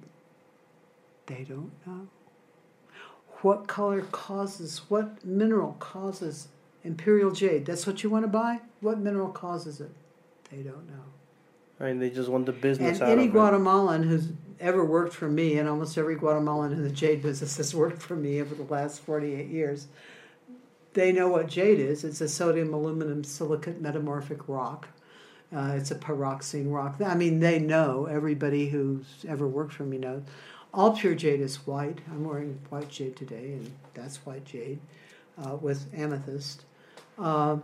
[1.27, 2.09] They don't know.
[3.41, 6.49] What color causes, what mineral causes
[6.85, 7.67] imperial jade?
[7.67, 8.61] That's what you want to buy?
[8.81, 9.91] What mineral causes it?
[10.51, 11.05] They don't know.
[11.79, 11.99] Right.
[11.99, 13.33] They just want the business And out any of it.
[13.33, 14.29] Guatemalan who's
[14.61, 18.17] ever worked for me, and almost every Guatemalan in the jade business has worked for
[18.17, 19.89] me over the last 48 years,
[20.95, 22.05] they know what jade is.
[22.05, 24.89] It's a sodium aluminum silicate metamorphic rock.
[25.55, 27.01] Uh, it's a pyroxene rock.
[27.05, 30.23] I mean, they know, everybody who's ever worked for me knows.
[30.75, 32.01] All pure jade is white.
[32.11, 34.81] I'm wearing white jade today, and that's white jade
[35.43, 36.65] uh, with amethyst.
[37.19, 37.63] Um,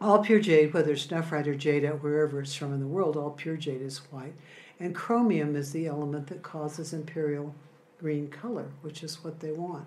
[0.00, 3.30] all pure jade, whether it's nephrite or jade, wherever it's from in the world, all
[3.30, 4.34] pure jade is white.
[4.78, 7.54] And chromium is the element that causes imperial
[7.98, 9.86] green color, which is what they want.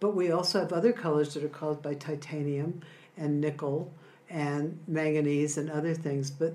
[0.00, 2.82] But we also have other colors that are caused by titanium
[3.16, 3.92] and nickel
[4.28, 6.30] and manganese and other things.
[6.30, 6.54] But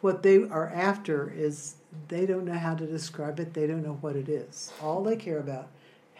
[0.00, 1.76] what they are after is
[2.08, 4.72] they don't know how to describe it, they don't know what it is.
[4.82, 5.68] All they care about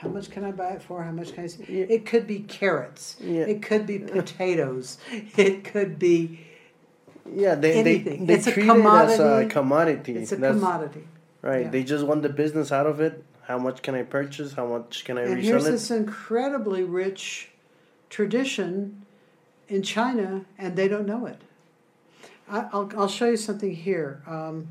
[0.01, 1.03] how much can I buy it for?
[1.03, 1.49] How much can I?
[1.69, 1.85] Yeah.
[1.91, 3.17] It could be carrots.
[3.21, 3.43] Yeah.
[3.43, 4.97] It could be potatoes.
[5.37, 6.41] It could be.
[7.31, 8.25] Yeah, they anything.
[8.25, 10.15] they, they It's a treat it as a commodity.
[10.17, 11.05] It's a That's- commodity.
[11.43, 11.65] Right.
[11.67, 11.71] yeah.
[11.71, 13.23] They just want the business out of it.
[13.43, 14.55] How much can I purchase?
[14.55, 15.71] How much can I And resell here's it?
[15.73, 17.51] this incredibly rich
[18.09, 19.05] tradition
[19.69, 21.41] in China, and they don't know it.
[22.49, 24.23] I, I'll, I'll show you something here.
[24.27, 24.69] Um,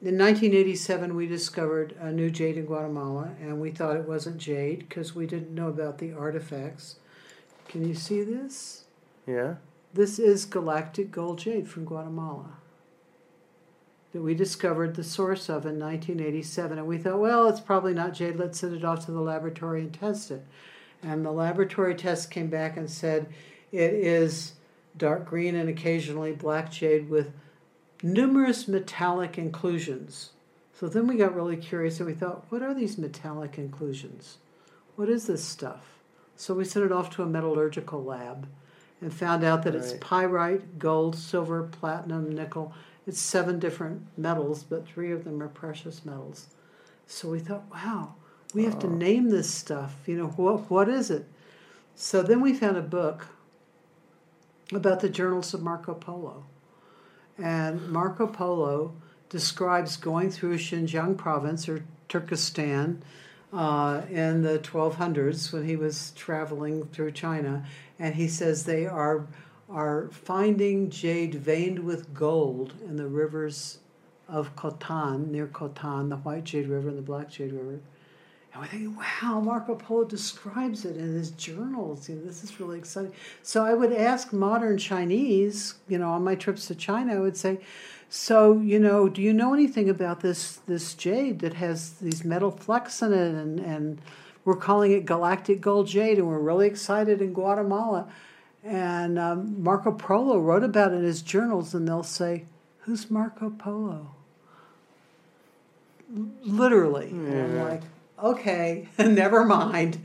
[0.00, 4.88] in 1987, we discovered a new jade in Guatemala, and we thought it wasn't jade
[4.88, 6.96] because we didn't know about the artifacts.
[7.68, 8.84] Can you see this?
[9.26, 9.56] Yeah.
[9.92, 12.58] This is galactic gold jade from Guatemala
[14.12, 16.78] that we discovered the source of in 1987.
[16.78, 18.36] And we thought, well, it's probably not jade.
[18.36, 20.46] Let's send it off to the laboratory and test it.
[21.02, 23.26] And the laboratory test came back and said
[23.70, 24.54] it is
[24.96, 27.32] dark green and occasionally black jade with
[28.02, 30.30] numerous metallic inclusions
[30.78, 34.38] So then we got really curious and we thought, what are these metallic inclusions?
[34.94, 35.98] What is this stuff?
[36.36, 38.46] So we sent it off to a metallurgical lab
[39.00, 42.72] and found out that it's pyrite, gold, silver, platinum, nickel.
[43.08, 46.46] It's seven different metals, but three of them are precious metals.
[47.08, 48.14] So we thought, wow,
[48.54, 48.90] we have to Oh.
[48.90, 49.96] name this stuff.
[50.06, 51.26] You know, what what is it?
[51.96, 53.26] So then we found a book
[54.72, 56.44] about the journals of Marco Polo.
[57.38, 58.94] And Marco Polo
[59.28, 63.02] describes going through Xinjiang province or Turkestan
[63.52, 67.64] uh, in the 1200s when he was traveling through China.
[67.98, 69.26] And he says they are,
[69.68, 73.78] are finding jade veined with gold in the rivers
[74.28, 77.80] of Khotan, near Khotan, the White Jade River and the Black Jade River.
[78.52, 82.08] And we're thinking, wow, Marco Polo describes it in his journals.
[82.08, 83.12] You know, this is really exciting.
[83.42, 87.36] So I would ask modern Chinese, you know, on my trips to China, I would
[87.36, 87.60] say,
[88.10, 92.50] so, you know, do you know anything about this this jade that has these metal
[92.50, 94.00] flecks in it and, and
[94.46, 98.08] we're calling it galactic gold jade and we're really excited in Guatemala.
[98.64, 102.46] And um, Marco Polo wrote about it in his journals and they'll say,
[102.80, 104.14] who's Marco Polo?
[106.42, 107.10] Literally.
[107.10, 107.82] And I'm like,
[108.22, 109.98] okay, never mind.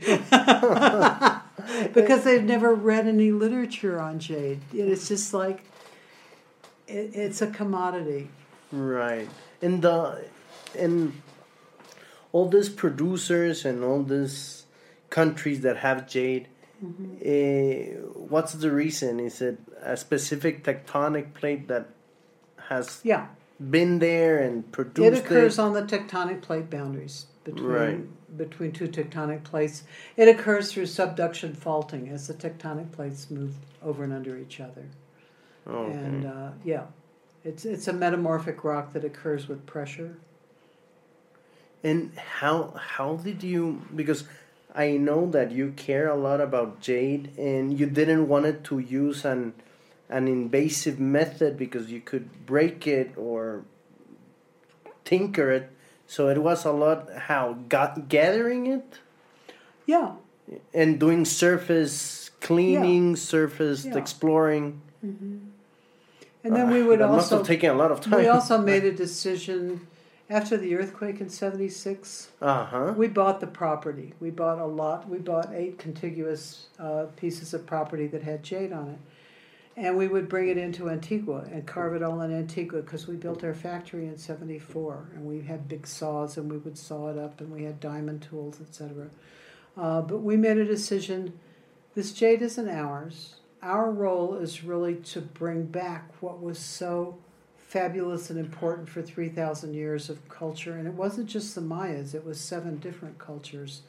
[1.92, 4.60] because they've never read any literature on jade.
[4.72, 5.64] It's just like,
[6.86, 8.30] it, it's a commodity.
[8.70, 9.28] Right.
[9.62, 10.24] And the
[10.78, 11.22] and
[12.32, 14.66] all these producers and all these
[15.08, 16.48] countries that have jade,
[17.22, 19.20] eh, what's the reason?
[19.20, 21.90] Is it a specific tectonic plate that
[22.68, 23.28] has Yeah.
[23.60, 28.36] been there and produced It occurs on the tectonic plate boundaries between Right.
[28.36, 29.84] between two tectonic plates.
[30.16, 34.86] It occurs through subduction faulting as the tectonic plates move over and under each other.
[35.66, 35.92] Okay.
[35.92, 36.86] And uh, yeah,
[37.44, 40.16] it's it's a metamorphic rock that occurs with pressure.
[41.82, 44.24] And how how did you because
[44.74, 48.78] I know that you care a lot about jade and you didn't want it to
[48.78, 49.54] use an
[50.08, 53.64] an invasive method because you could break it or
[55.04, 55.70] tinker it.
[56.06, 58.98] So it was a lot how got, gathering it
[59.86, 60.12] Yeah,
[60.72, 63.96] and doing surface cleaning, surface Yeah.
[63.96, 64.80] exploring.
[65.02, 68.18] and then we would that must also have taken a lot of time.
[68.18, 69.86] we also made a decision
[70.30, 72.28] after the earthquake in '76.
[72.40, 72.94] uh huh.
[72.96, 74.12] We bought the property.
[74.20, 75.08] We bought a lot.
[75.08, 78.98] We bought eight contiguous uh, pieces of property that had jade on it.
[79.76, 83.16] And we would bring it into Antigua and carve it all in Antigua because we
[83.16, 85.10] built our factory in 74.
[85.14, 88.22] And we had big saws and we would saw it up and we had diamond
[88.22, 89.08] tools, etc.
[89.76, 91.38] Uh, but we made a decision
[91.94, 93.36] this jade isn't ours.
[93.62, 97.18] Our role is really to bring back what was so
[97.56, 100.76] fabulous and important for 3,000 years of culture.
[100.76, 103.82] And it wasn't just the Mayas, it was seven different cultures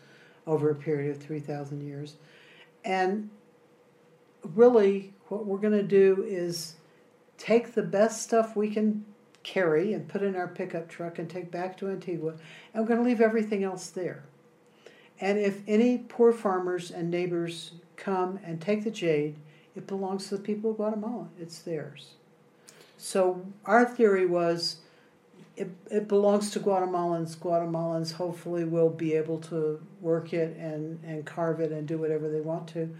[0.47, 2.15] over a period of 3,000 years.
[2.83, 3.29] And
[4.53, 6.75] really, what we're going to do is
[7.37, 9.05] take the best stuff we can
[9.43, 12.33] carry and put in our pickup truck and take back to Antigua,
[12.73, 14.23] and we're going to leave everything else there.
[15.19, 19.35] And if any poor farmers and neighbors come and take the jade,
[19.75, 21.27] it belongs to the people of Guatemala.
[21.39, 22.13] It's theirs.
[22.97, 24.77] So our theory was
[25.55, 27.37] it, it belongs to Guatemalans.
[27.37, 32.29] Guatemalans hopefully will be able to work it and, and carve it and do whatever
[32.29, 32.93] they want to.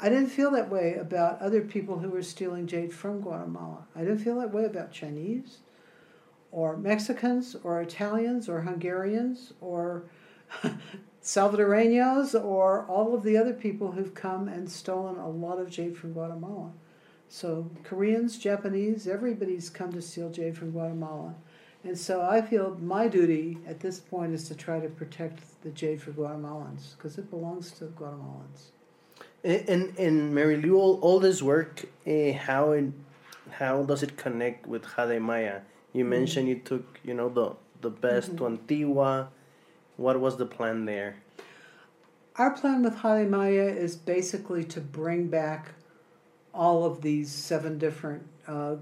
[0.00, 3.86] I didn't feel that way about other people who were stealing jade from Guatemala.
[3.96, 5.58] I didn't feel that way about Chinese
[6.52, 10.04] or Mexicans or Italians or Hungarians or
[11.22, 15.98] Salvadoreños or all of the other people who've come and stolen a lot of jade
[15.98, 16.70] from Guatemala.
[17.28, 21.34] So Koreans, Japanese, everybody's come to steal jade from Guatemala.
[21.82, 25.70] And so I feel my duty at this point is to try to protect the
[25.70, 28.70] jade for Guatemalans because it belongs to Guatemalans.
[29.44, 32.92] And and, and Mary Lou, all, all this work, uh, how it,
[33.52, 35.60] how does it connect with Jade Maya?
[35.92, 36.10] You Mm-hmm.
[36.10, 39.30] mentioned you took you know the the best to Antigua.
[39.96, 41.16] What was the plan there?
[42.36, 45.70] Our plan with Jade Maya is basically to bring back
[46.54, 48.76] all of these seven different uh,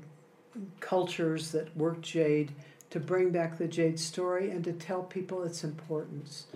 [0.80, 2.52] cultures that work jade,
[2.90, 6.46] to bring back the jade story and to tell people its importance.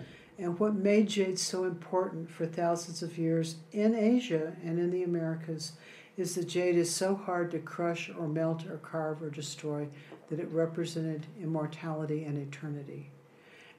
[0.40, 5.02] And what made jade so important for thousands of years in Asia and in the
[5.02, 5.72] Americas
[6.16, 9.86] is that jade is so hard to crush or melt or carve or destroy
[10.28, 13.10] that it represented immortality and eternity.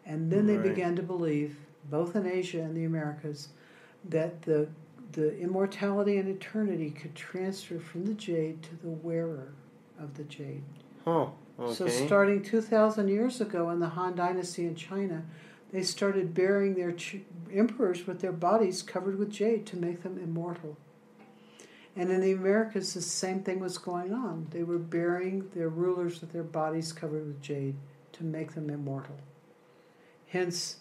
[0.06, 1.58] And then they began to believe,
[1.90, 3.50] both in Asia and the Americas,
[4.10, 4.68] that the
[5.12, 9.54] the immortality and eternity could transfer from the jade to the wearer
[10.00, 10.64] of the jade.
[11.06, 11.74] Oh, okay.
[11.74, 15.24] So, starting 2,000 years ago in the Han Dynasty in China,
[15.72, 16.94] they started burying their
[17.52, 20.78] emperors with their bodies covered with jade to make them immortal.
[21.96, 24.48] And in the Americas, the same thing was going on.
[24.52, 27.76] They were burying their rulers with their bodies covered with jade
[28.14, 29.18] to make them immortal.
[30.28, 30.78] Hence,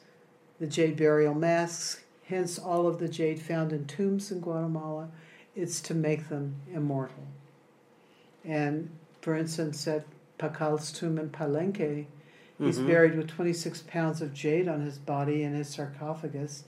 [0.61, 5.09] the jade burial masks, hence, all of the jade found in tombs in Guatemala.
[5.57, 7.27] It's to make them immortal.
[8.45, 10.07] And for instance, at
[10.39, 12.07] Pacal's tomb in Palenque,
[12.61, 12.87] he's Mhm.
[12.87, 16.65] buried with 26 pounds of jade on his body in his sarcophagus.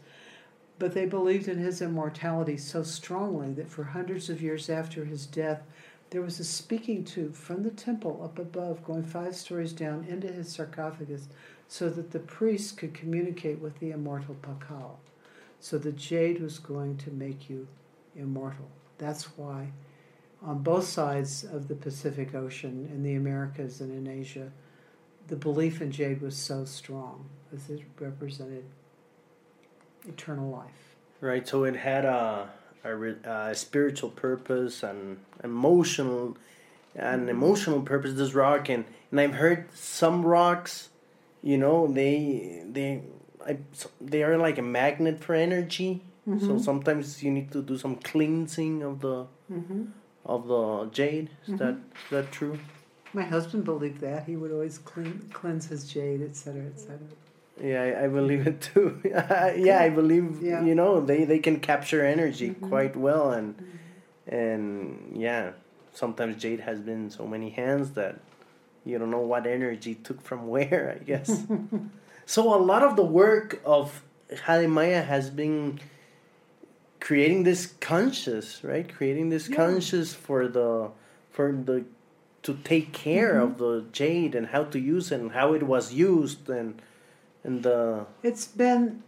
[0.79, 5.27] But they believed in his immortality so strongly that for hundreds of years after his
[5.27, 5.63] death,
[6.11, 10.29] there was a speaking tube from the temple up above going five stories down into
[10.31, 11.29] his sarcophagus
[11.69, 14.97] so that the priests could communicate with the immortal Pakal.
[15.61, 17.69] So the jade was going to make you
[18.17, 18.69] immortal.
[18.99, 19.73] That's why
[20.43, 24.51] on both sides of the Pacific Ocean, in the Americas and in Asia,
[25.33, 27.25] the belief in jade was so strong
[27.55, 28.65] as it represented
[30.07, 30.97] eternal life.
[31.23, 32.51] Right, so it had a,
[32.85, 32.95] a,
[33.31, 36.37] a spiritual purpose and emotional,
[36.95, 38.13] an emotional purpose.
[38.13, 40.91] This rock, and, and I've heard some rocks,
[41.43, 43.01] you know, they they
[43.47, 43.57] I,
[44.03, 46.03] they are like a magnet for energy.
[46.47, 49.83] So sometimes you need to do some cleansing of the Mm-hmm.
[50.25, 51.31] of the jade.
[51.47, 52.59] Is that is that true?
[53.15, 56.99] My husband believed that he would always clean, cleanse his jade, etc., etc.
[57.63, 59.01] Yeah, I, I believe it too.
[59.05, 60.65] yeah, I believe Yeah.
[60.65, 62.69] you know they, they can capture energy Mhm.
[62.69, 63.55] quite well, and
[64.27, 65.53] and yeah,
[65.93, 68.21] sometimes jade has been so many hands that
[68.85, 70.97] you don't know what energy took from where.
[70.99, 71.45] I guess.
[72.27, 74.03] so a lot of the work of
[74.49, 75.79] Maya has been
[77.01, 78.89] creating this conscious, right?
[78.93, 79.57] Creating this Yeah.
[79.57, 80.91] conscious for the
[81.31, 81.85] for the
[82.43, 83.53] to take care Mm-hmm.
[83.53, 86.81] of the jade and how to use it and how it was used and
[87.45, 89.03] and the It's been,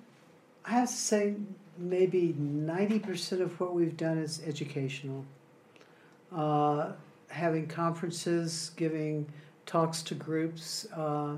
[0.64, 1.34] I have to say,
[1.78, 5.24] maybe 90% of what we've done is educational.
[6.32, 6.92] Uh,
[7.28, 9.26] having conferences, giving
[9.66, 11.36] talks to groups, uh,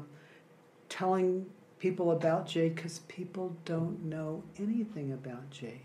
[0.88, 1.47] telling
[1.78, 5.80] people about jade because people don't know anything about jade.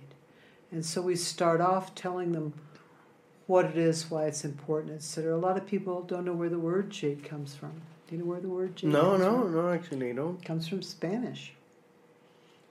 [0.71, 2.53] And so we start off telling them
[3.51, 5.35] what it is, why it's important, etc.
[5.35, 7.73] A lot of people don't know where the word jade comes from.
[8.07, 9.53] Do you know where the word jade no comes no from?
[9.53, 11.53] no actually no It comes from Spanish.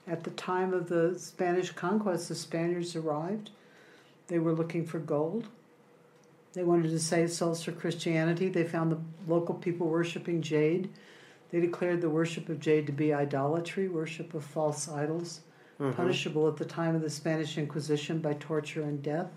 [0.07, 3.51] At the time of the Spanish conquest, the Spaniards arrived.
[4.27, 5.47] They were looking for gold.
[6.53, 8.49] They wanted to save souls for Christianity.
[8.49, 10.89] They found the local people worshiping jade.
[11.51, 15.41] They declared the worship of jade to be idolatry, worship of false idols,
[15.79, 15.93] Mhm.
[15.95, 19.29] punishable at the time of the Spanish Inquisition by torture and death.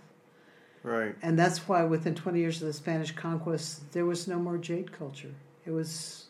[0.85, 4.59] Right And that's why within 20 years of the Spanish conquest, there was no more
[4.59, 5.35] jade culture.
[5.66, 6.26] It was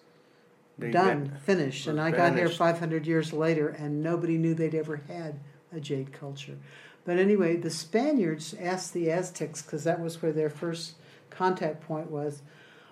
[0.78, 1.86] They done, get- finished.
[1.88, 5.40] And I got here 500 years later, and nobody knew they'd ever had
[5.72, 6.57] a jade culture.
[7.05, 10.94] But anyway, the Spaniards asked the Aztecs, because that was where their first
[11.30, 12.40] contact point was,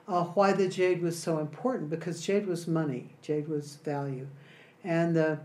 [0.08, 4.26] uh, why the jade was so important, because jade was money, jade was value.
[4.84, 5.38] And the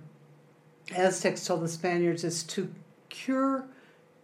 [0.95, 2.74] Aztecs told the Spaniards it's to
[3.09, 3.65] cure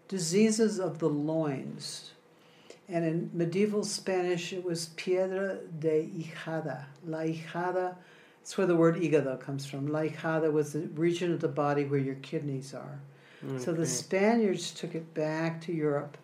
[0.08, 2.12] diseases of the loins.
[2.89, 6.86] And in medieval Spanish, it was piedra de hijada.
[7.06, 7.95] La hijada,
[8.41, 9.88] it's where the word hígado comes from.
[9.88, 12.99] La hijada was the region of the body where your kidneys are.
[13.58, 16.18] So the Spaniards took it back to Europe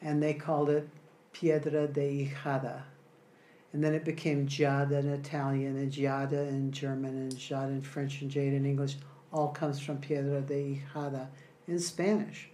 [0.00, 0.88] and they called it
[1.32, 2.82] piedra de hijada.
[3.72, 8.20] And then it became jade in Italian and jade in German and jade in French
[8.20, 8.96] and jade in English.
[9.32, 11.26] All comes from piedra de hijada
[11.66, 12.49] in Spanish.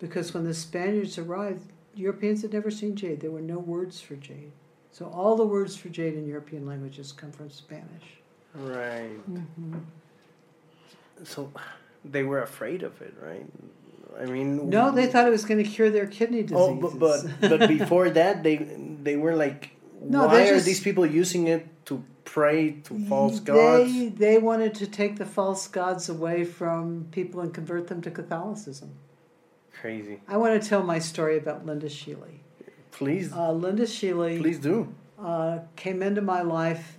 [0.00, 3.20] Because when the Spaniards arrived, Europeans had never seen jade.
[3.20, 4.52] There were no words for jade.
[4.92, 8.20] So all the words for jade in European languages come from Spanish.
[8.54, 9.78] right mm-hmm.
[11.22, 11.52] so
[12.04, 13.46] they were afraid of it right
[14.20, 16.56] i mean No, they thought it was going to cure their kidney diseases.
[16.56, 17.20] oh but but,
[17.50, 18.56] but before that they
[19.02, 19.70] they were like
[20.02, 24.74] No, why they're these people using it to pray to false gods They, they wanted
[24.82, 28.90] to take the false gods away from people and convert them to Catholicism.
[29.80, 32.38] Crazy I want to tell my story about Linda Schele.
[32.90, 36.98] please Uh, Linda Schele please do uh, came into my life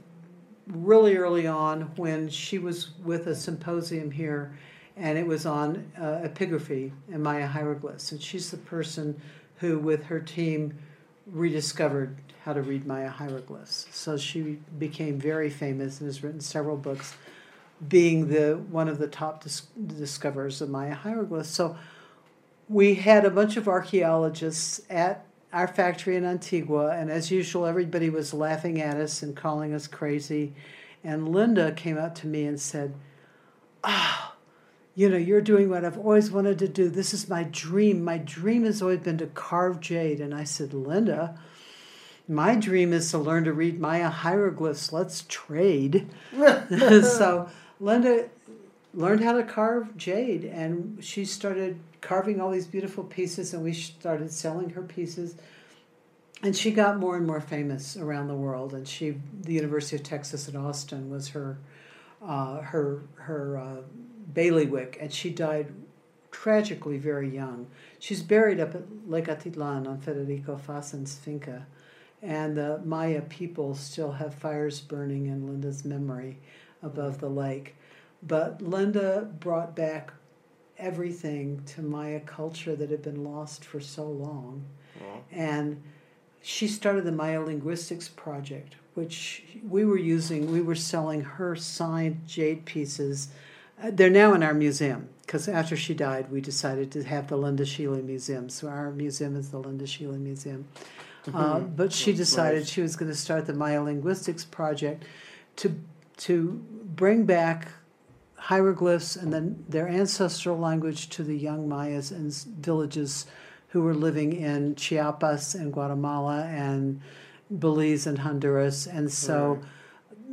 [0.67, 4.57] really early on when she was with a symposium here,
[4.95, 8.11] and it was on uh, epigraphy and Maya hieroglyphs.
[8.11, 9.19] And she's the person
[9.57, 10.77] who, with her team,
[11.25, 13.87] rediscovered how to read Maya hieroglyphs.
[13.91, 17.15] So she became very famous and has written several books,
[17.87, 19.67] being the one of the top dis-
[19.97, 21.49] discoverers of Maya hieroglyphs.
[21.49, 21.77] So
[22.69, 28.09] we had a bunch of archaeologists at our factory in Antigua, and as usual, everybody
[28.09, 30.53] was laughing at us and calling us crazy.
[31.03, 32.93] And Linda came up to me and said,
[33.83, 34.37] Ah, oh,
[34.95, 36.89] you know, you're doing what I've always wanted to do.
[36.89, 38.03] This is my dream.
[38.03, 40.19] My dream has always been to carve jade.
[40.19, 41.39] And I said, Linda,
[42.27, 44.93] my dream is to learn to read Maya hieroglyphs.
[44.93, 46.07] Let's trade.
[46.31, 47.49] so
[47.79, 48.29] Linda
[48.93, 53.73] learned how to carve jade and she started carving all these beautiful pieces and we
[53.73, 55.35] started selling her pieces.
[56.43, 60.03] And she got more and more famous around the world and she the university of
[60.03, 61.59] texas at austin was her
[62.23, 63.81] uh, her her uh,
[64.33, 65.71] bailiwick and she died
[66.31, 67.67] tragically very young.
[67.99, 71.67] She's buried up at lake atitlan on federico Fahsen's finca
[72.23, 76.39] and the maya people still have fires burning in linda's memory
[76.81, 77.75] above the lake.
[78.23, 80.13] But Linda brought back
[80.81, 84.65] everything to Maya culture that had been lost for so long.
[85.31, 85.81] And
[86.41, 92.21] she started the Maya Linguistics Project, which we were using, we were selling her signed
[92.27, 93.29] jade pieces.
[93.81, 97.37] Uh, they're now in our museum because after she died, we decided to have the
[97.37, 98.49] Linda Schele Museum.
[98.49, 100.67] So our museum is the Linda Schele Museum.
[101.25, 101.37] Mm-hmm.
[101.37, 105.03] Uh, but she decided she was going to start the Maya Linguistics Project
[105.57, 105.75] to
[106.17, 106.63] to
[106.95, 107.69] bring back
[108.41, 113.27] hieroglyphs and then their ancestral language to the young Mayas and villages
[113.67, 117.01] who were living in Chiapas and Guatemala and
[117.59, 118.87] Belize and Honduras.
[118.87, 119.61] And so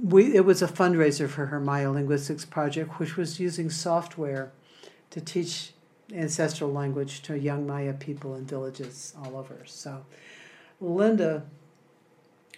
[0.02, 4.52] we it was a fundraiser for her Maya Linguistics Project, which was using software
[5.10, 5.72] to teach
[6.14, 9.60] ancestral language to young Maya people in villages all over.
[9.66, 10.06] So
[10.80, 11.44] Linda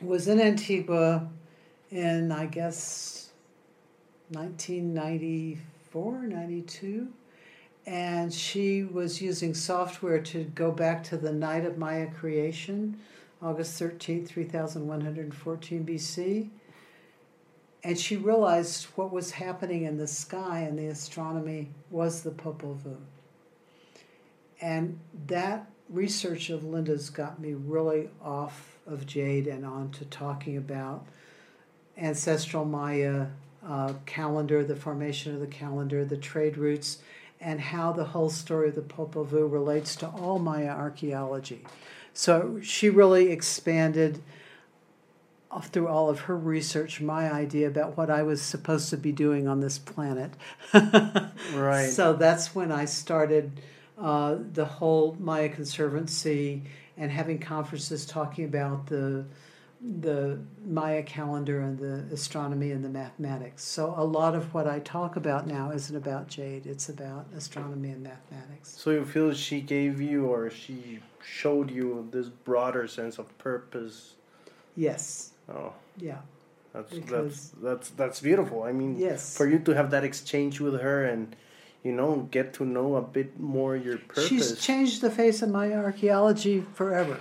[0.01, 1.29] was in Antigua
[1.91, 3.20] in, I guess,
[4.31, 7.09] 1994, 92.
[7.87, 13.01] And she was using software to go back to the night of Maya creation,
[13.43, 16.49] August 13th, 3114 BC.
[17.83, 22.77] And she realized what was happening in the sky and the astronomy was the Popol
[22.77, 22.97] Vuh.
[24.61, 30.57] And that research of Linda's got me really off of Jade and on to talking
[30.57, 31.07] about
[31.97, 33.27] ancestral Maya
[33.67, 36.99] uh, calendar, the formation of the calendar, the trade routes,
[37.41, 41.65] and how the whole story of the Popol Vuh relates to all Maya archaeology.
[42.13, 44.23] So she really expanded
[45.63, 49.49] through all of her research my idea about what I was supposed to be doing
[49.49, 50.33] on this planet.
[51.55, 51.91] right.
[51.91, 53.61] So that's when I started
[53.99, 56.63] uh, the whole Maya Conservancy
[56.97, 59.25] and having conferences talking about the
[59.83, 63.65] the Maya calendar and the astronomy and the mathematics.
[63.65, 67.91] So a lot of what I talk about now isn't about Jade, it's about astronomy
[67.91, 68.77] and mathematics.
[68.77, 74.15] So you feel she gave you or she showed you this broader sense of purpose?
[74.77, 75.33] Yes.
[75.49, 75.73] Oh.
[75.97, 76.19] Yeah.
[76.73, 78.63] That's that's that's that's beautiful.
[78.63, 79.37] I mean, yes.
[79.37, 81.35] for you to have that exchange with her and
[81.83, 84.29] you know get to know a bit more your purpose.
[84.29, 87.19] She's changed the face of my archaeology forever.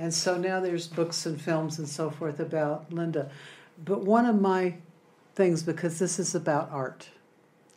[0.00, 3.30] And so now there's books and films and so forth about Linda.
[3.84, 4.76] But one of my
[5.34, 7.10] things, because this is about art,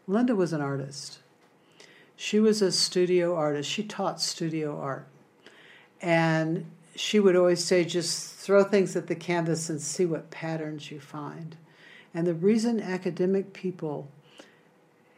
[0.08, 1.20] Linda was an artist.
[2.16, 3.70] She was a studio artist.
[3.70, 5.06] She taught studio art.
[6.02, 10.92] And she would always say, just throw things at the canvas and see what patterns
[10.92, 11.58] you find.
[12.14, 14.10] And the reason academic people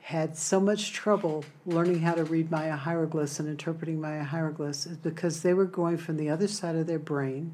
[0.05, 4.97] had so much trouble learning how to read Maya hieroglyphs and interpreting Maya hieroglyphs is
[4.97, 7.51] because they were going from the other side of their brain.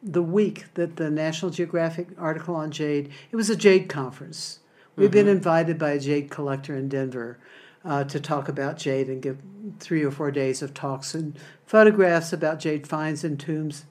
[0.00, 3.10] the week that the National Geographic article on jade.
[3.32, 4.60] It was a jade conference.
[4.94, 7.38] We've been invited by a jade collector in Denver
[7.84, 9.38] uh, to talk about jade and give
[9.78, 13.84] three or four days of talks and photographs about jade finds and tombs.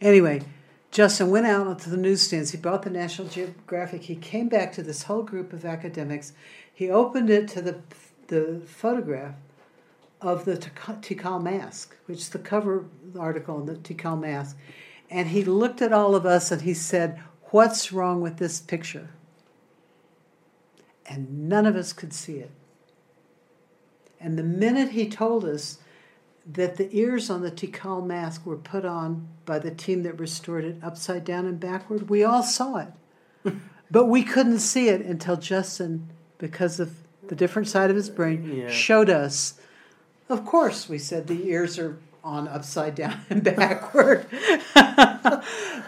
[0.00, 0.42] Anyway,
[0.90, 2.50] Justin went out to the newsstands.
[2.50, 4.02] He bought the National Geographic.
[4.02, 6.32] He came back to this whole group of academics.
[6.72, 7.80] He opened it to the
[8.28, 9.34] the photograph
[10.20, 12.86] of the Tikal mask, which is the cover
[13.18, 14.56] article in the Tikal mask.
[15.10, 17.20] And he looked at all of us and he said,
[17.50, 19.10] What's wrong with this picture?
[21.06, 22.50] And none of us could see it.
[24.20, 25.78] And the minute he told us
[26.50, 30.64] that the ears on the Tikal mask were put on by the team that restored
[30.64, 33.54] it upside down and backward, we all saw it.
[33.90, 36.96] but we couldn't see it until Justin, because of
[37.28, 38.70] the different side of his brain, yeah.
[38.70, 39.54] showed us
[40.28, 44.26] of course, we said the ears are on upside down and backward.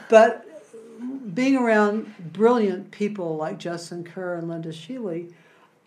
[0.08, 0.46] but
[1.34, 5.32] being around brilliant people like Justin Kerr and Linda Schele,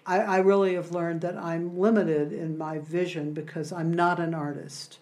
[0.06, 4.34] I, I, really have learned that I'm limited in my vision because I'm not an
[4.34, 5.00] artist.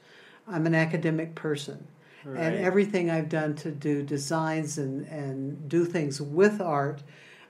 [0.47, 1.87] I'm an academic person.
[2.23, 2.39] Right.
[2.39, 7.01] And everything I've done to do designs and, and do things with art,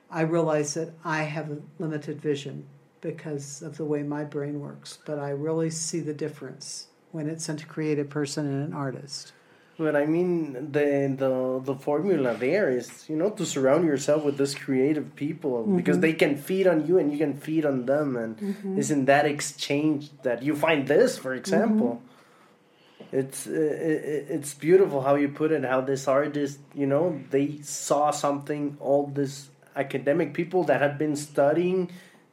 [0.09, 2.65] I realize that I have a limited vision
[3.01, 7.49] because of the way my brain works, but I really see the difference when it's
[7.49, 9.33] a creative person and an artist.
[9.77, 14.37] But I mean, the the the formula there is you know to surround yourself with
[14.37, 15.77] this creative people mm-hmm.
[15.77, 18.77] because they can feed on you and you can feed on them, and mm-hmm.
[18.77, 21.99] it's in that exchange that you find this, for example.
[21.99, 23.17] Mm-hmm.
[23.17, 25.65] It's uh, it, it's beautiful how you put it.
[25.65, 28.77] How this artist, you know, they saw something.
[28.79, 31.89] All this academic people that had been studying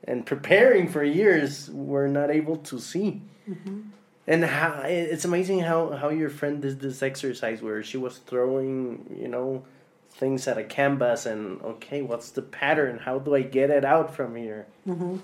[0.08, 3.20] and preparing for years were not able to see.
[3.48, 3.80] Mm-hmm.
[4.26, 9.16] And how it's amazing how, how your friend did this exercise where she was throwing,
[9.20, 9.64] you know,
[10.10, 12.98] things at a canvas and okay, what's the pattern?
[12.98, 14.66] How do I get it out from here?
[14.86, 15.16] Mm-hmm.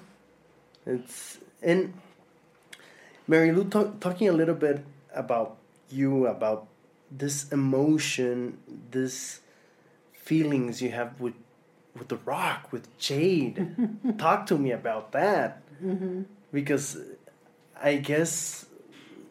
[0.87, 1.95] It's and
[3.27, 5.57] Mary Lou talk, talking a little bit about
[5.89, 6.67] you about
[7.11, 8.59] this emotion,
[8.91, 9.41] this
[10.13, 11.35] feelings you have with
[11.97, 13.77] with the rock with jade.
[14.19, 15.61] Talk to me about that.
[15.83, 16.23] Mm-hmm.
[16.53, 16.99] because
[17.83, 18.67] i guess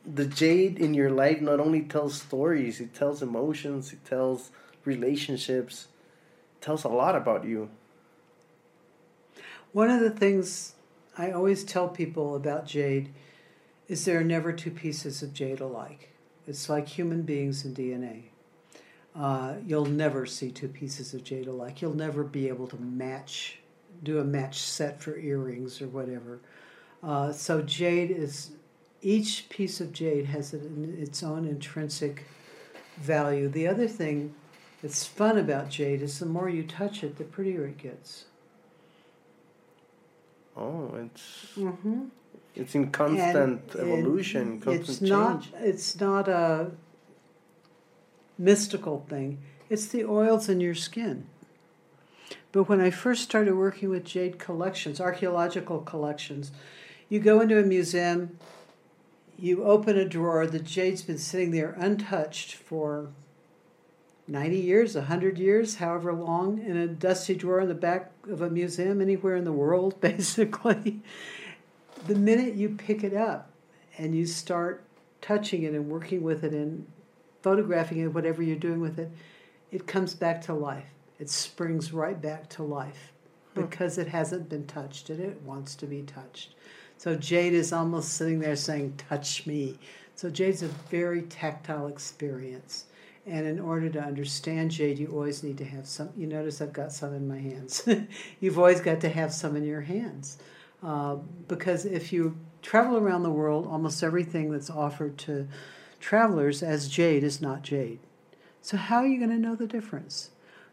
[0.06, 4.52] the jade in your life not only tells stories it tells emotions it tells
[4.84, 5.88] relationships
[6.58, 7.70] it tells a lot about you.
[9.72, 10.74] One of the things
[11.18, 13.14] i always tell people about jade
[13.88, 16.10] is there are never two pieces of jade alike.
[16.46, 18.24] It's like human beings and dna
[19.16, 21.82] uh, you'll never see two pieces of jade alike.
[21.82, 23.60] You'll never be able to match,
[24.04, 26.40] do a match set for earrings or whatever.
[27.04, 28.52] Uh, so jade is,
[29.02, 32.26] each piece of jade has its own intrinsic
[32.98, 33.50] value.
[33.50, 34.34] The other thing
[34.82, 38.26] that's fun about jade is the more you touch it, the prettier it gets.
[40.56, 42.04] Oh, it's mm-hmm.
[42.56, 45.10] it's in constant evolution, constant it's change.
[45.10, 46.72] Not, it's not a
[48.38, 49.40] mystical thing.
[49.70, 51.28] It's the oils in your skin.
[52.52, 56.52] But when I first started working with jade collections, archaeological collections,
[57.10, 58.38] you go into a museum,
[59.38, 63.10] you open a drawer, the jade's been sitting there untouched for
[64.28, 68.50] 90 years, 100 years, however long, in a dusty drawer in the back of a
[68.50, 71.02] museum anywhere in the world, basically.
[72.08, 73.50] the minute you pick it up
[73.98, 74.84] and you start
[75.22, 76.86] touching it and working with it and
[77.44, 79.12] photographing it, whatever you're doing with it,
[79.72, 80.90] it comes back to life.
[81.20, 83.12] It springs right back to life
[83.54, 86.56] because it hasn't been touched and it wants to be touched.
[86.98, 89.78] So Jade is almost sitting there saying, Touch me.
[90.16, 92.86] So Jade's a very tactile experience.
[93.26, 96.10] And in order to understand Jade, you always need to have some.
[96.18, 97.88] You notice I've got some in my hands.
[98.40, 100.38] You've always got to have some in your hands.
[100.82, 101.16] Uh,
[101.48, 105.48] because if you travel around the world, almost everything that's offered to
[106.04, 107.98] travelers as jade is not jade.
[108.62, 110.32] So, how are you going to know the difference?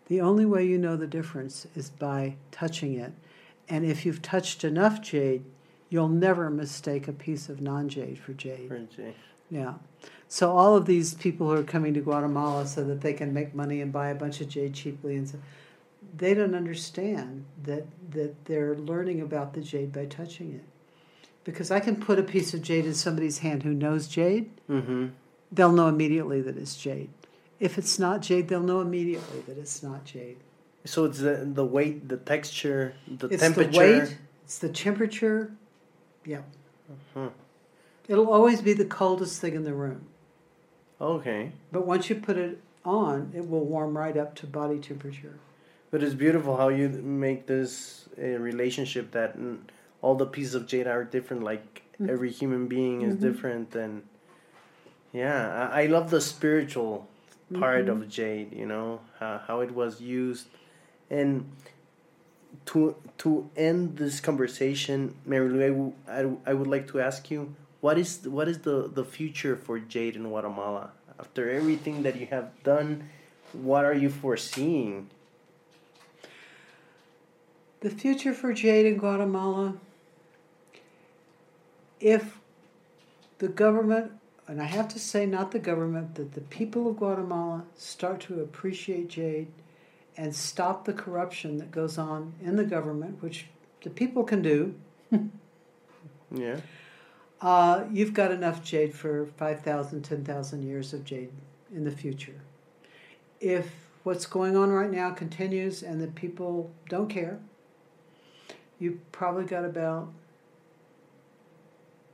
[0.08, 3.12] The only way you know the difference is by touching it.
[3.68, 5.44] And if you've touched enough jade,
[5.88, 8.68] you'll never mistake a piece of non jade for jade.
[8.68, 9.14] For jade.
[9.50, 9.74] Yeah.
[10.28, 13.54] So, all of these people who are coming to Guatemala so that they can make
[13.54, 15.38] money and buy a bunch of jade cheaply and so,
[16.16, 20.64] they don't understand that, that they're learning about the jade by touching it
[21.44, 24.50] because I can put a piece of jade in somebody's hand who knows jade.
[24.68, 25.08] Mm-hmm.
[25.52, 27.10] They'll know immediately that it's jade.
[27.58, 30.36] If it's not jade, they'll know immediately that it's not jade.
[30.84, 33.70] So it's the the weight, the texture, the it's temperature.
[33.70, 35.52] the weight, it's the temperature.
[36.24, 36.42] Yeah.
[37.16, 37.30] Mhm.
[38.08, 40.06] It'll always be the coldest thing in the room.
[41.00, 41.52] Okay.
[41.70, 45.34] But once you put it on, it will warm right up to body temperature.
[45.90, 49.36] But it's beautiful how you make this uh, relationship that
[50.02, 51.42] all the pieces of jade are different.
[51.42, 52.08] Like Mhm.
[52.08, 53.20] every human being is Mhm.
[53.20, 54.02] different, and
[55.12, 57.06] yeah, I, I love the spiritual
[57.54, 57.92] part Mhm.
[58.02, 58.52] of jade.
[58.52, 60.46] You know how how it was used,
[61.10, 61.44] and
[62.66, 67.00] to to end this conversation, Mary Lou, I, w- I, w- I would like to
[67.00, 72.02] ask you what is what is the the future for jade in Guatemala after everything
[72.02, 73.08] that you have done.
[73.52, 75.08] What are you foreseeing?
[77.80, 79.74] The future for jade in Guatemala,
[81.98, 82.38] if
[83.38, 84.12] the government,
[84.50, 88.40] and I have to say not the government, that the people of Guatemala start to
[88.40, 89.46] appreciate jade
[90.16, 93.46] and stop the corruption that goes on in the government, which
[93.82, 94.74] the people can do,
[96.32, 96.56] Yeah.
[97.40, 101.30] uh, you've got enough jade for 5,000, 10,000 years of jade
[101.72, 102.40] in the future.
[103.40, 103.70] If
[104.02, 107.38] what's going on right now continues and the people don't care,
[108.80, 110.12] you've probably got about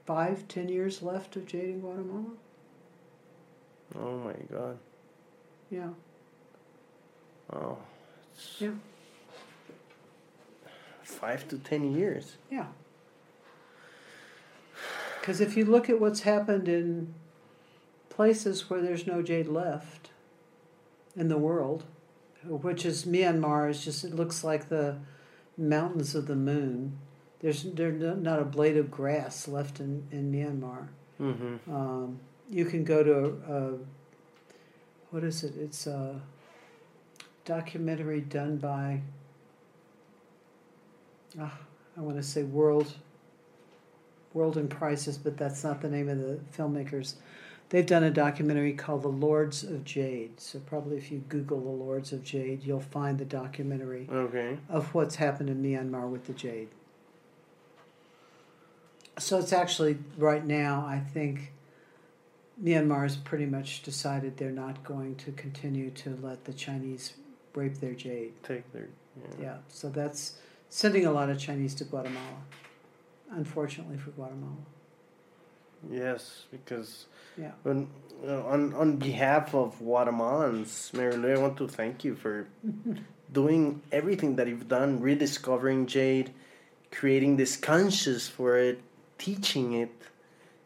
[0.07, 2.31] five, ten years left of jade in Guatemala.
[3.99, 4.79] Oh my god.
[5.71, 5.89] Yeah.
[7.53, 7.79] Oh.
[8.35, 8.71] It's Yeah.
[11.03, 12.37] Five to ten years.
[12.51, 12.67] Yeah.
[15.21, 17.15] Because if you look at what's happened in
[18.09, 20.11] places where there's no jade left
[21.17, 21.85] in the world,
[22.45, 24.99] which is Myanmar, is just it looks like the
[25.57, 26.99] mountains of the moon.
[27.47, 30.89] There's there's not a blade of grass left in in Myanmar.
[31.21, 31.73] Mm-hmm.
[31.73, 32.19] Um,
[32.51, 33.79] you can go to a, a
[35.13, 35.55] what is it?
[35.57, 36.21] It's a
[37.45, 39.01] documentary done by
[41.41, 41.57] ah,
[41.97, 42.95] I want to say World
[44.35, 47.15] World in Crisis, but that's not the name of the filmmakers.
[47.69, 50.41] They've done a documentary called The Lords of Jade.
[50.41, 54.59] So probably if you Google The Lords of Jade, you'll find the documentary Okay.
[54.69, 56.71] of what's happened in Myanmar with the jade.
[59.19, 61.53] So it's actually right now, I think
[62.63, 67.15] Myanmar has pretty much decided they're not going to continue to let the Chinese
[67.55, 68.33] rape their jade.
[68.43, 68.89] Take their.
[69.17, 69.43] Yeah.
[69.43, 70.37] Yeah, so that's
[70.69, 72.43] sending a lot of Chinese to Guatemala,
[73.31, 74.57] unfortunately for Guatemala.
[75.91, 77.07] Yes, because
[77.39, 77.53] Yeah.
[77.63, 77.89] when,
[78.27, 82.47] uh, on on behalf of Guatemalans, Mary Lou, I want to thank you for
[83.33, 86.33] doing everything that you've done, rediscovering jade,
[86.91, 88.81] creating this conscious for it,
[89.19, 89.93] teaching it,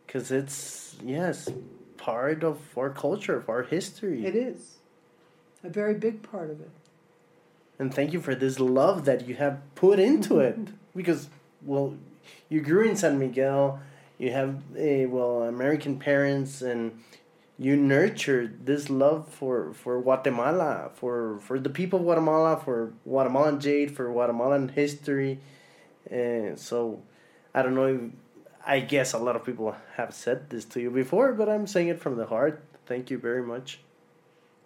[0.06, 1.48] because it's yes
[1.96, 4.24] part of our culture, of our history.
[4.26, 4.76] It is
[5.62, 6.70] a very big part of it.
[7.78, 10.56] and thank you for this love that you have put into it
[10.96, 11.28] because
[11.62, 11.94] well
[12.48, 13.80] you grew in san miguel
[14.18, 17.00] you have a well american parents and
[17.58, 23.60] you nurtured this love for for guatemala for for the people of guatemala for guatemalan
[23.60, 25.38] jade for guatemalan history
[26.10, 27.00] and so
[27.54, 28.00] i don't know if,
[28.66, 31.88] i guess a lot of people have said this to you before but i'm saying
[31.88, 33.80] it from the heart thank you very much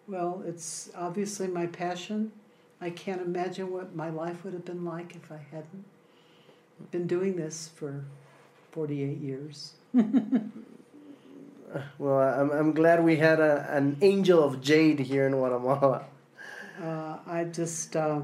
[0.06, 2.32] Well, it's obviously my passion.
[2.78, 5.84] I can't imagine what my life would have been like if I hadn't
[6.90, 8.04] been doing this for
[8.72, 9.72] 48 years.
[11.98, 16.04] Well, I'm, I'm glad we had a, an angel of jade here in Guatemala.
[16.80, 18.20] Uh, I just, uh,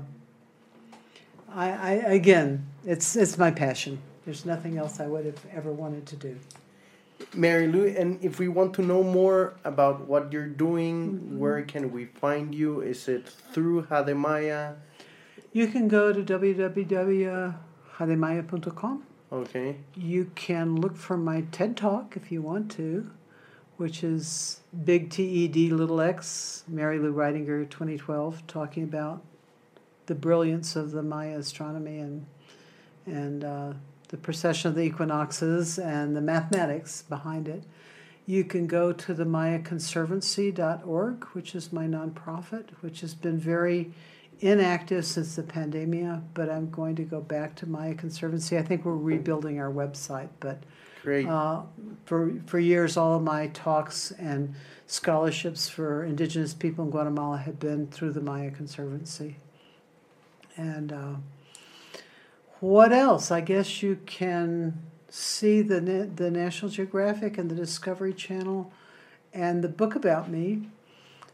[1.52, 3.98] I, I, again, it's, it's my passion.
[4.24, 6.36] There's nothing else I would have ever wanted to do.
[7.34, 11.38] Mary Lou, and if we want to know more about what you're doing, Mm-hmm.
[11.38, 12.80] where can we find you?
[12.80, 14.74] Is it through Jade Maya?
[15.52, 16.22] You can go to
[17.98, 19.02] www.jademaya.com.
[19.32, 19.76] Okay.
[19.96, 23.10] You can look for my TED Talk if you want to,
[23.76, 29.22] which is Big T E D Little X, Mary Lou Ridinger 2012, talking about
[30.06, 32.26] the brilliance of the Maya astronomy and
[33.06, 33.72] and uh,
[34.10, 37.62] the precession of the equinoxes and the mathematics behind it.
[38.26, 43.92] You can go to the MayaConservancy.org, which is my nonprofit, which has been very
[44.40, 48.58] inactive since the pandemia, but I'm going to go back to Maya Conservancy.
[48.58, 50.62] I think we're rebuilding our website, but
[51.02, 51.26] Great.
[51.26, 51.62] uh,
[52.06, 54.54] for for years, all of my talks and
[54.86, 59.36] scholarships for Indigenous people in Guatemala have been through the Maya Conservancy.
[60.56, 61.14] And uh,
[62.60, 63.30] what else?
[63.30, 65.80] I guess you can see the
[66.14, 68.72] the National Geographic and the Discovery Channel,
[69.32, 70.68] and the book about me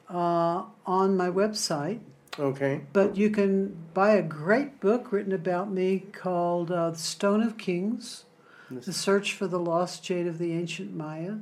[0.09, 2.01] uh, on my website.
[2.39, 2.83] Okay.
[2.93, 7.57] But you can buy a great book written about me called uh, The Stone of
[7.57, 8.25] Kings
[8.71, 11.37] The Search for the Lost Jade of the Ancient Maya.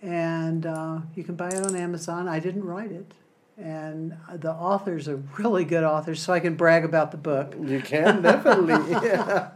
[0.00, 2.28] And uh, you can buy it on Amazon.
[2.28, 3.12] I didn't write it.
[3.62, 7.54] And the author's a really good author, so I can brag about the book.
[7.62, 8.90] You can definitely.
[9.06, 9.50] yeah.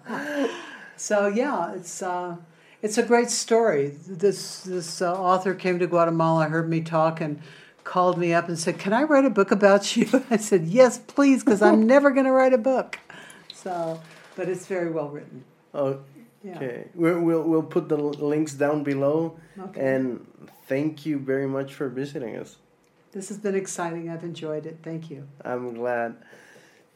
[0.97, 2.37] So yeah, it's uh,
[2.83, 3.95] it's a great story.
[4.07, 7.41] This this uh, author came to Guatemala, heard me talk, and
[7.85, 10.99] called me up and said, "Can I write a book about you?" I said, "Yes,
[10.99, 12.99] please, because I'm never going to write a book."
[13.55, 14.01] So,
[14.37, 15.45] but it's very well written.
[15.73, 16.01] Oh,
[16.45, 16.57] Yeah.
[16.57, 19.81] Okay, we'll, we'll we'll put the links down below, Okay.
[19.95, 20.27] and
[20.69, 22.57] thank you very much for visiting us.
[23.15, 24.11] This has been exciting.
[24.11, 24.79] I've enjoyed it.
[24.83, 25.29] Thank you.
[25.45, 26.17] I'm glad.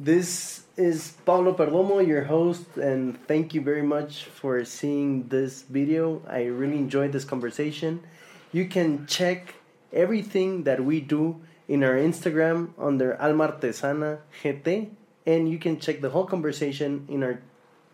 [0.00, 6.20] This is Pablo Perdomo, your host, and thank you very much for seeing this video.
[6.28, 8.02] I really enjoyed this conversation.
[8.50, 9.54] You can check
[9.92, 14.90] everything that we do in our Instagram under Alma GT,
[15.24, 17.40] and you can check the whole conversation in our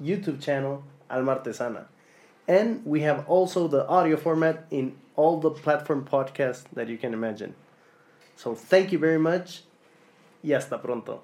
[0.02, 1.88] YouTube channel, Alma Artesana.
[2.48, 7.12] And we have also the audio format in all the platform podcasts that you can
[7.12, 7.54] imagine.
[8.36, 9.64] So thank you very much
[10.42, 11.22] y hasta pronto.